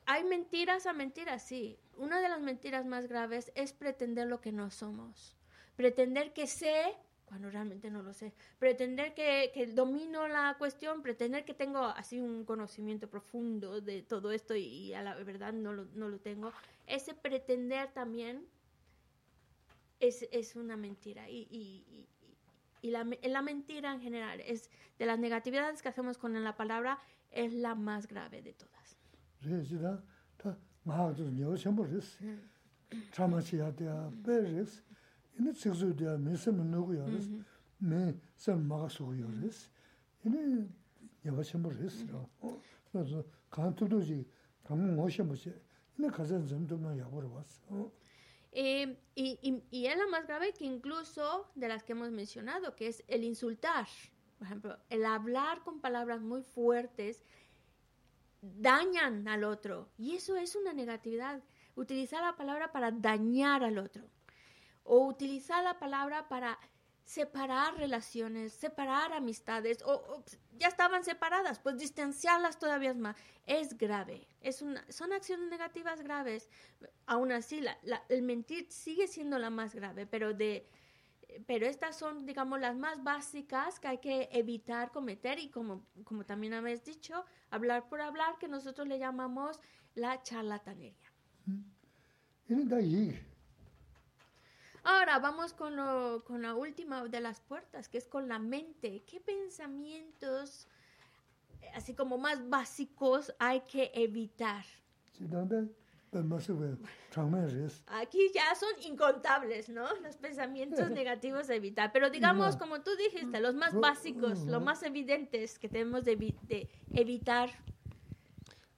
[0.07, 1.79] hay mentiras a mentiras, sí.
[1.97, 5.37] Una de las mentiras más graves es pretender lo que no somos.
[5.77, 6.95] Pretender que sé
[7.27, 8.33] cuando realmente no lo sé.
[8.59, 14.31] Pretender que, que domino la cuestión, pretender que tengo así un conocimiento profundo de todo
[14.31, 16.53] esto y, a la verdad no lo, no lo tengo.
[16.87, 18.47] Ese pretender también
[19.99, 21.29] es, es una mentira.
[21.29, 22.07] Y, y-
[22.83, 27.01] y- la, la mentira en general es de las negatividades que hacemos con la palabra
[27.33, 28.97] es la más grave de todas.
[48.53, 52.75] Eh, y, y- y es la más grave que incluso de las que hemos mencionado,
[52.75, 53.87] que es el insultar.
[54.39, 57.23] Por ejemplo, el hablar con palabras muy fuertes
[58.57, 59.91] dañan al otro.
[59.97, 61.43] Y eso es una negatividad.
[61.75, 64.05] Utilizar la palabra para dañar al otro.
[64.85, 66.59] O utilizar la palabra para
[67.05, 70.25] separar relaciones, separar amistades, o, o
[70.59, 73.17] ya estaban separadas, pues distanciarlas todavía más.
[73.47, 74.27] Es grave.
[74.41, 76.49] Es una, son acciones negativas graves.
[77.07, 77.61] Aún así,
[78.09, 80.69] el mentir sigue siendo la más grave, pero de
[81.47, 86.25] pero estas son, digamos, las más básicas que hay que evitar cometer y como, como
[86.25, 89.61] también habéis dicho, hablar por hablar, que nosotros le llamamos
[89.95, 91.11] la charlatanería.
[94.85, 99.03] Ahora vamos con, lo, con la última de las puertas, que es con la mente.
[99.05, 100.69] ¿Qué pensamientos,
[101.75, 104.65] así como más básicos, hay que evitar?
[105.19, 105.69] Jidā
[106.13, 107.83] rēs.
[107.89, 109.87] Aquí ya son incontables, ¿no?
[110.03, 111.93] Los pensamientos negativos a evitar.
[111.93, 116.39] Pero digamos, como tú dijiste, los más básicos, los más evidentes que tenemos de, evi-
[116.43, 117.51] de evitar.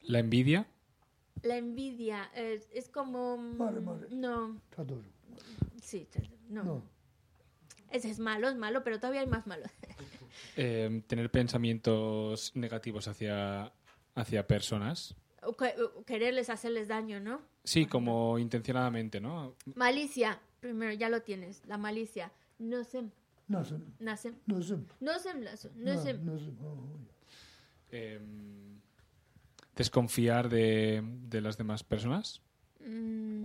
[0.03, 0.67] La envidia,
[1.43, 3.37] La envidia eh, es como...
[3.37, 3.57] mm.
[4.11, 4.61] No,
[5.83, 6.09] sí,
[6.49, 6.65] no.
[7.91, 9.71] Ese es malo, es malo, pero todavía hay más malos.
[10.57, 13.73] eh, tener pensamientos negativos hacia,
[14.15, 15.15] hacia personas.
[16.07, 17.41] Quererles hacerles daño, ¿no?
[17.65, 19.55] Sí, como intencionadamente, ¿no?
[19.75, 22.33] Malicia, primero ya lo tienes, la malicia.
[22.59, 23.11] No sēm.
[24.01, 24.33] No se...
[25.01, 25.15] No
[27.91, 28.21] Eh,
[29.75, 32.43] desconfiar de, de las demás personas.
[32.81, 33.43] mm,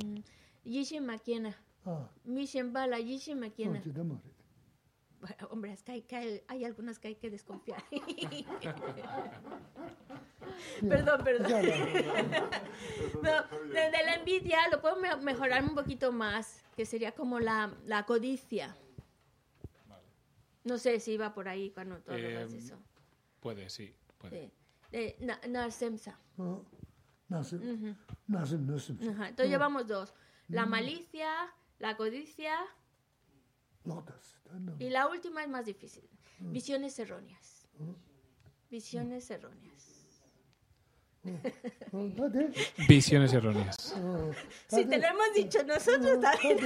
[0.65, 1.55] Yishin makiena.
[1.85, 2.07] ā.
[2.25, 3.39] Mishen bala, yishin.
[5.21, 7.81] Bueno, hombre, es que hay, que hay- hay algunas que hay que desconfiar.
[10.87, 11.51] perdón, perdón.
[13.21, 17.39] No, de, de la envidia lo puedo me- mejorar un poquito más, que sería como
[17.39, 18.75] la, la codicia.
[20.63, 22.77] No sé si iba por ahí cuando de Em, eso.
[23.41, 24.51] Puede, sí, puede.
[24.91, 26.17] De, de na- narsemsa.
[29.01, 29.29] ajá.
[29.29, 30.13] Entonces llevamos dos.
[30.47, 31.29] La malicia,
[31.79, 32.55] la codicia
[33.85, 34.75] nā.
[34.79, 36.07] y la última es más difícil.
[36.39, 37.67] Visiones erróneas.
[38.69, 39.92] Visiones erróneas.
[42.87, 43.95] Visiones erróneas.
[44.67, 46.59] Si te lo hemos dicho nosotros también.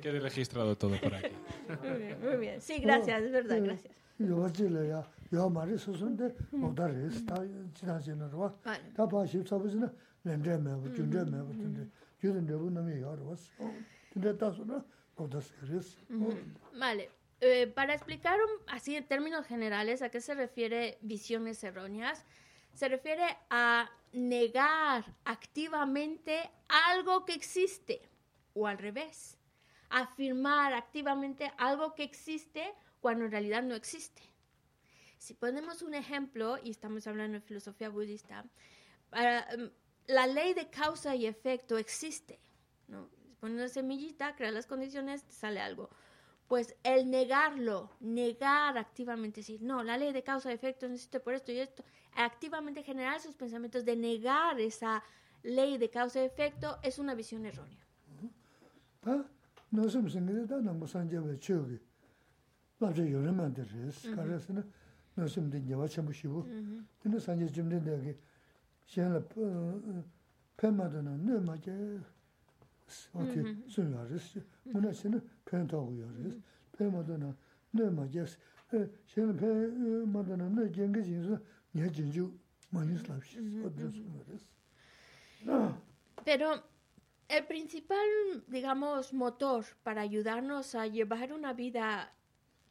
[0.00, 1.28] Quede registrado todo por aquí.
[1.82, 2.60] Muy bien, muy bien.
[2.60, 3.94] Sí, gracias, es verdad, gracias.
[16.78, 17.10] Vale.
[17.40, 22.24] Eh, para explicar así en términos generales a qué se refiere visiones erróneas,
[22.74, 28.08] se refiere a negar activamente algo que existe
[28.54, 29.38] o al revés,
[29.88, 34.22] afirmar activamente algo que existe cuando en realidad no existe.
[35.18, 38.44] Si ponemos un ejemplo, y estamos hablando de filosofía budista,
[39.12, 39.70] em,
[40.06, 42.40] la ley de causa y efecto existe.
[42.88, 43.10] ¿no?
[43.42, 45.90] Una semillita, creas las condiciones, sale algo.
[46.48, 51.20] Pues el negarlo, negar activamente, decir, no, la ley de causa y efecto no existe
[51.20, 51.84] por esto y esto,
[52.16, 55.02] activamente generar sus pensamientos de negar esa
[55.42, 57.78] ley de causa y efecto es una visión errónea.
[73.13, 76.41] 어떻게 순화르스 문화시는 펜타고 요르스
[76.73, 77.35] 펜마도는
[77.71, 78.25] 네 맞아
[79.07, 81.39] 시행을 펜마도는 네 경계진서
[81.75, 82.31] 예 진주
[82.69, 83.91] 많이 슬랍시 어디서
[84.25, 84.53] 그랬어
[86.23, 86.63] Pero
[87.27, 88.07] el principal,
[88.47, 92.13] digamos, motor para ayudarnos a llevar una vida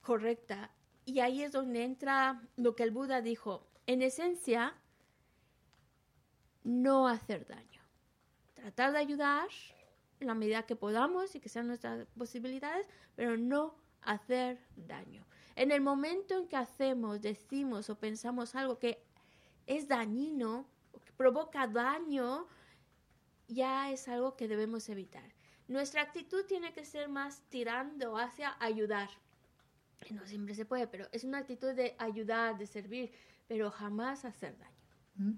[0.01, 0.71] correcta,
[1.05, 4.75] y ahí es donde entra lo que el Buda dijo, en esencia,
[6.65, 7.83] no hacer daño.
[8.55, 9.76] Tratar de ayudar en
[10.20, 15.26] la medida que podamos y que sean nuestras posibilidades, pero no hacer daño.
[15.56, 19.04] En el momento en que hacemos, decimos o pensamos algo que
[19.66, 20.68] es dañino,
[21.04, 22.48] que provoca daño,
[23.48, 25.34] ya es algo que debemos evitar.
[25.68, 29.10] Nuestra actitud tiene que ser más tirando hacia ayudar.
[30.12, 33.12] No siempre se puede, pero es una actitud de ayudar, de servir,
[33.48, 35.38] pero jamás hacer daño.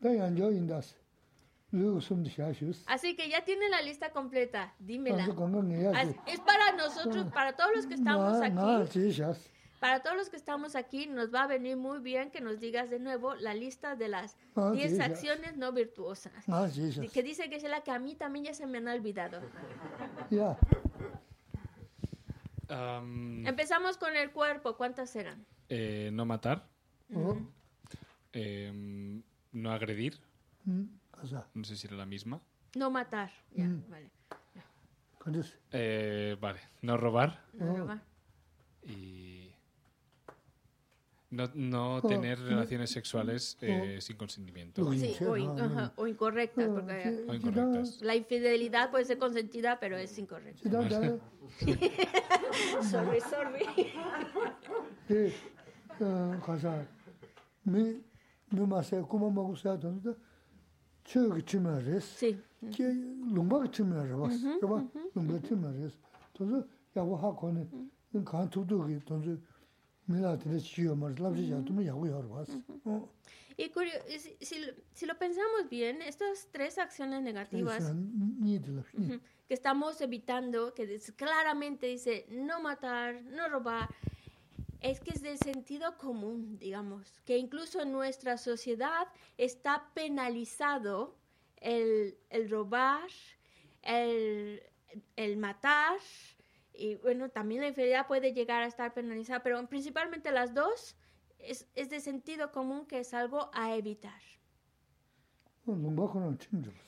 [0.00, 1.03] 다
[2.86, 5.26] Así que ya tiene la lista completa, dímela.
[6.26, 8.54] Es para nosotros, para todos los que estamos aquí.
[9.80, 12.88] Para todos los que estamos aquí, nos va a venir muy bien que nos digas
[12.88, 14.36] de nuevo la lista de las
[14.72, 16.32] 10 acciones no virtuosas.
[17.12, 19.40] Que dice que es la que a mí también ya se me han olvidado.
[22.70, 24.76] Um, Empezamos con el cuerpo.
[24.76, 25.44] ¿Cuántas eran?
[25.68, 26.66] Eh, no matar.
[27.10, 27.34] Uh
[28.32, 29.22] -huh.
[29.52, 30.18] no agredir.
[31.54, 32.40] No sé si era la misma.
[32.76, 33.84] No matar, ya, mm.
[33.88, 34.10] vale.
[35.72, 36.36] Eh,
[36.82, 37.44] no robar.
[37.54, 38.02] No robar.
[38.82, 39.54] Y
[41.34, 44.86] no, no tener relaciones sexuales eh, sin consentimiento.
[44.86, 48.02] O, in, incorrectas, o incorrectas.
[48.02, 50.68] La infidelidad puede ser consentida, pero es incorrecta.
[52.82, 53.66] sorry, sorry
[61.04, 62.84] chö ki chimya res, ki
[63.34, 65.92] lungpa ki chimya rabas, raba lungpa chimya res.
[66.34, 67.66] Tonzo yabu ha kone,
[68.24, 69.38] kaan tubdu ki tonzo
[70.08, 72.48] mila tila chiyo maras, labzi ya tumi yabu ya rabas.
[73.56, 73.92] Y curio,
[74.40, 74.58] si,
[74.92, 77.84] si lo pensamos bien, estas tres acciones negativas
[79.46, 83.88] que estamos evitando, que claramente dice no matar, no robar,
[84.84, 89.08] es que es del sentido común, digamos, que incluso en nuestra sociedad
[89.38, 91.16] está penalizado
[91.56, 93.08] el, el robar,
[93.80, 94.62] el,
[95.16, 95.96] el, matar,
[96.74, 100.96] y bueno, también la infidelidad puede llegar a estar penalizada, pero principalmente las dos
[101.38, 104.20] es, es de sentido común que es algo a evitar.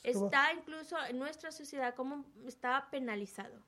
[0.03, 3.59] Está incluso en nuestra sociedad como está penalizado.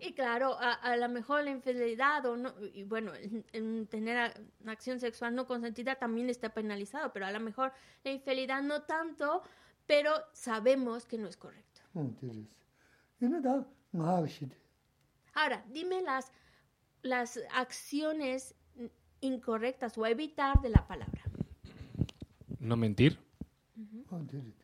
[0.00, 3.12] Y claro, a, a lo mejor la infidelidad o no, y bueno,
[3.88, 4.32] tener
[4.66, 9.42] acción sexual no consentida también está penalizado, pero a lo mejor la infidelidad no tanto,
[9.86, 11.80] pero sabemos que no es correcto.
[15.34, 16.32] Ahora, dime las,
[17.02, 18.54] las acciones
[19.20, 21.22] incorrectas o evitar de la palabra.
[22.58, 23.18] No mentir.
[23.76, 24.61] Uh -huh.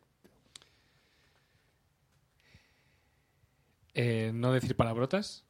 [3.93, 5.45] Eh, no decir palabrotas.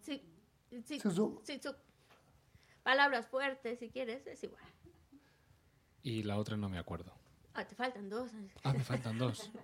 [0.00, 0.22] Sí,
[0.84, 1.00] sí,
[2.82, 4.62] Palabras fuertes, si quieres, es igual.
[6.02, 7.12] Y la otra no me acuerdo.
[7.54, 8.30] Ah, te faltan dos.
[8.62, 9.50] Ah, me faltan dos.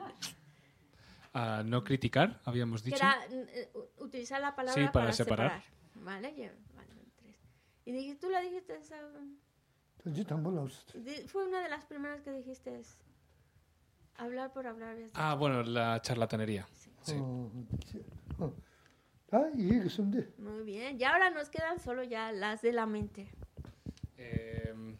[1.36, 3.04] Ah, no criticar, habíamos dicho.
[3.32, 3.68] Eh,
[3.98, 5.64] utilizar la palabra sí, para, separar.
[5.96, 6.52] Vale, ya,
[7.16, 7.36] tres.
[7.84, 8.78] Y tú la dijiste.
[9.16, 10.68] Um, yo tampoco.
[11.26, 12.80] Fue una de las primeras que dijiste.
[14.14, 14.96] Hablar por hablar.
[15.14, 16.68] Ah, bueno, la charlatanería.
[16.72, 16.93] Sí.
[20.38, 23.28] Muy bien, ya ahora nos quedan solo ya las de la mente.
[24.16, 24.96] Em,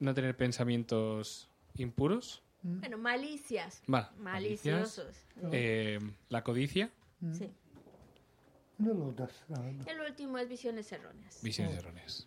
[0.00, 2.42] no tener pensamientos impuros.
[2.62, 3.82] Bueno, malicias.
[3.86, 5.16] Mal, maliciosos.
[5.52, 6.90] Em, la codicia.
[7.32, 7.52] Sí.
[9.86, 11.40] El último es visiones erróneas.
[11.42, 12.26] Visiones erróneas.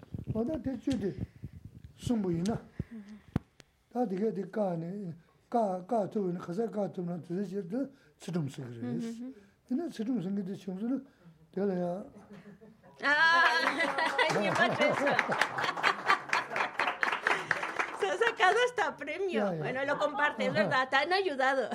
[18.00, 19.56] Se ha sacado hasta premio.
[19.58, 20.64] Bueno, lo compartes, Ajá.
[20.64, 20.90] ¿verdad?
[20.90, 21.70] Te han ayudado.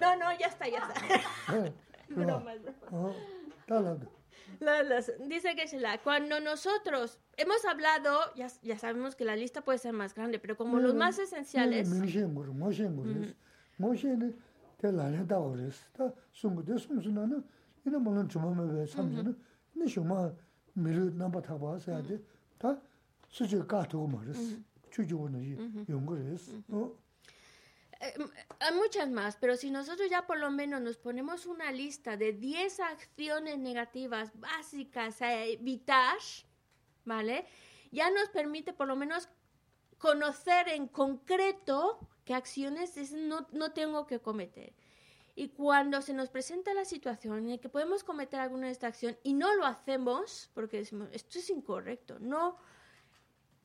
[0.00, 0.94] no, no, ya está, ya está.
[5.26, 10.14] Dice que cuando nosotros hemos hablado, ya, ya, sabemos que la lista puede ser más
[10.14, 11.88] grande, pero como los más esenciales
[14.80, 16.08] te lāne dāwa rēs, tā
[16.40, 17.42] sūngu, te sūngu sū nāna,
[17.86, 19.34] inā mālañ chūma mē bē sāmchī nā,
[19.76, 20.22] inā shūma
[20.80, 22.18] mīrū nāmba thāpa sāyā te,
[22.62, 22.74] tā
[23.28, 24.56] sūchī kā tūgu mā rēs,
[24.88, 25.44] chūchī gu nā
[25.90, 26.50] yungu rēs.
[28.00, 32.32] Hay muchas más, pero si nosotros ya por lo menos nos ponemos una lista de
[32.32, 36.16] 10 acciones negativas básicas a evitar,
[37.04, 37.44] ¿vale?
[37.92, 39.28] Ya nos permite por lo menos
[39.98, 44.72] conocer en concreto qué acciones no, no tengo que cometer.
[45.34, 48.86] Y cuando se nos presenta la situación en la que podemos cometer alguna de esta
[48.86, 52.56] acción y no lo hacemos, porque decimos, esto es incorrecto, no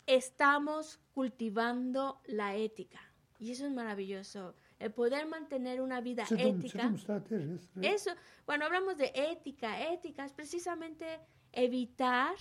[0.07, 3.01] estamos cultivando la ética.
[3.37, 4.55] Y eso es maravilloso.
[4.79, 6.91] El poder mantener una vida ética.
[7.83, 8.09] Eso,
[8.45, 11.19] cuando hablamos de ética, ética es precisamente
[11.51, 12.35] evitar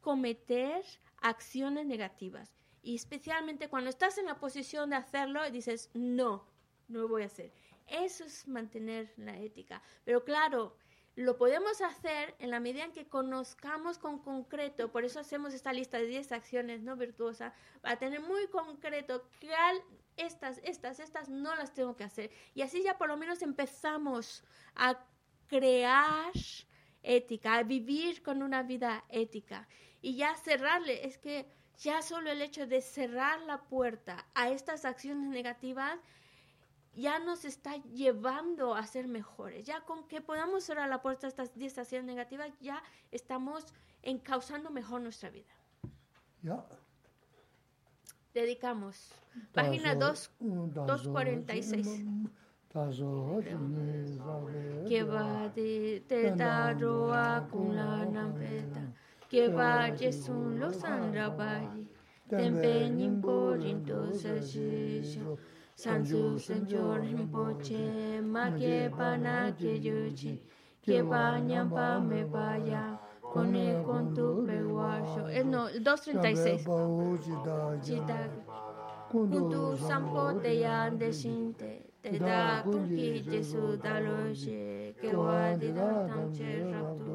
[0.00, 0.82] cometer
[1.20, 2.59] acciones negativas.
[2.82, 6.46] Y especialmente cuando estás en la posición de hacerlo y dices, no,
[6.88, 7.52] no lo voy a hacer.
[7.86, 9.82] Eso es mantener la ética.
[10.04, 10.76] Pero claro,
[11.16, 15.72] lo podemos hacer en la medida en que conozcamos con concreto, por eso hacemos esta
[15.72, 19.82] lista de 10 acciones no virtuosas, para tener muy concreto cuál
[20.16, 22.30] estas, estas, estas no las tengo que hacer.
[22.54, 24.44] Y así ya por lo menos empezamos
[24.74, 25.04] a
[25.48, 26.32] crear
[27.02, 29.66] ética, a vivir con una vida ética.
[30.00, 31.46] Y ya cerrarle, es que
[31.80, 35.98] ya solo el hecho de cerrar la puerta a estas acciones negativas
[36.94, 39.66] ya nos está llevando a ser mejores.
[39.66, 43.64] Ya con que podamos cerrar la puerta a estas 10 acciones negativas, ya estamos
[44.02, 45.48] encauzando mejor nuestra vida.
[46.42, 46.62] Ya.
[48.34, 49.12] Dedicamos.
[49.52, 52.04] Página 246.
[54.88, 56.04] Que va de
[57.50, 57.74] con
[59.30, 61.88] que va Jesús los andrabayi,
[62.28, 64.58] tempenin por entonces
[65.74, 70.42] Sansu Señor Rinpoche, ma que pana que yuchi,
[70.82, 73.00] que baña pa me vaya,
[73.32, 75.28] con el con tu peguacho.
[75.28, 76.66] Eh, no, el 236.
[77.82, 78.28] Chita,
[79.10, 81.10] Kuntu sampo te yan de
[82.02, 87.09] te da kunki jesu daloche, que wa di da tamche raptu.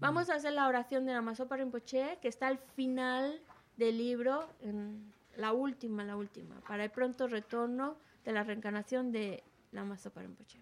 [0.00, 3.40] Vamos a hacer la oración de la Masopa Rinpoche, que está al final
[3.76, 9.42] del libro, en la última, la última, para el pronto retorno de la reencarnación de
[9.72, 10.60] la Masopa Rinpoche.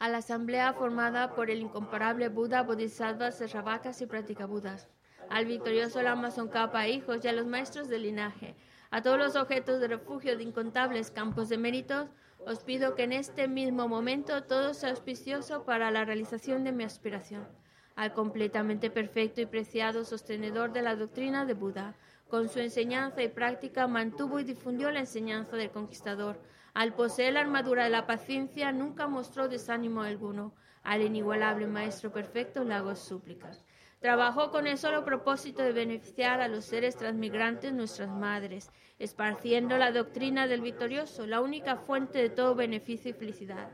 [0.00, 4.88] A la asamblea formada por el incomparable Buda, Bodhisattvas, Serravakas y Praticabudas,
[5.28, 8.54] al victorioso Lama Tsongkhapa, hijos y a los maestros del linaje,
[8.90, 12.08] a todos los objetos de refugio de incontables campos de méritos,
[12.46, 16.84] os pido que en este mismo momento todo sea auspicioso para la realización de mi
[16.84, 17.46] aspiración.
[17.94, 21.94] Al completamente perfecto y preciado sostenedor de la doctrina de Buda,
[22.30, 26.40] con su enseñanza y práctica mantuvo y difundió la enseñanza del conquistador.
[26.74, 30.54] Al poseer la armadura de la paciencia, nunca mostró desánimo alguno.
[30.82, 33.64] Al inigualable Maestro Perfecto le hago súplicas.
[34.00, 39.92] Trabajó con el solo propósito de beneficiar a los seres transmigrantes, nuestras madres, esparciendo la
[39.92, 43.68] doctrina del victorioso, la única fuente de todo beneficio y felicidad.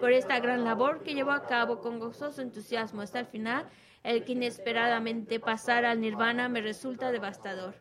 [0.00, 3.68] Por esta gran labor que llevó a cabo con gozoso entusiasmo hasta el final,
[4.02, 7.74] el que inesperadamente pasara al nirvana me resulta devastador.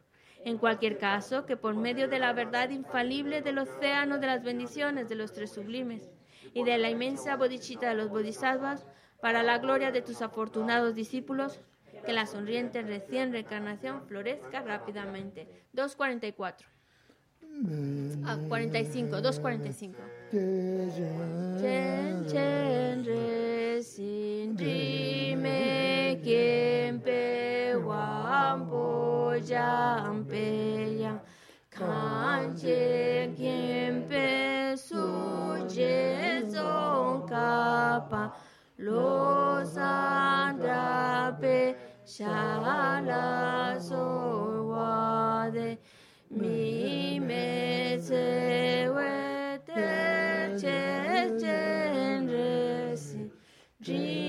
[0.45, 5.09] En cualquier caso, que por medio de la verdad infalible del océano de las bendiciones
[5.09, 6.09] de los tres sublimes
[6.53, 8.85] y de la inmensa bodhicitta de los bodhisattvas,
[9.21, 11.59] para la gloria de tus afortunados discípulos,
[12.05, 15.47] que la sonriente recién reencarnación florezca rápidamente.
[15.73, 16.67] 244.
[18.25, 19.99] Ah, 45, 245.
[20.31, 23.81] Chen chen re
[26.18, 30.48] kien pe wan po jam pe
[31.02, 31.14] ya.
[31.69, 35.06] Kan che kien pe su
[35.73, 38.23] je zong ka pa
[38.77, 41.76] lo san dra pe
[42.06, 44.03] sha la so
[44.72, 45.77] wa de
[46.30, 50.81] mi me se we te che
[51.41, 54.28] chen re si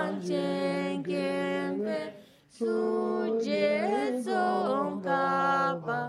[2.61, 4.21] sujeson
[5.01, 5.99] kapa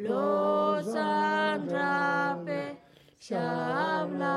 [0.00, 1.92] losandra
[2.46, 2.60] pe
[3.20, 4.36] shabla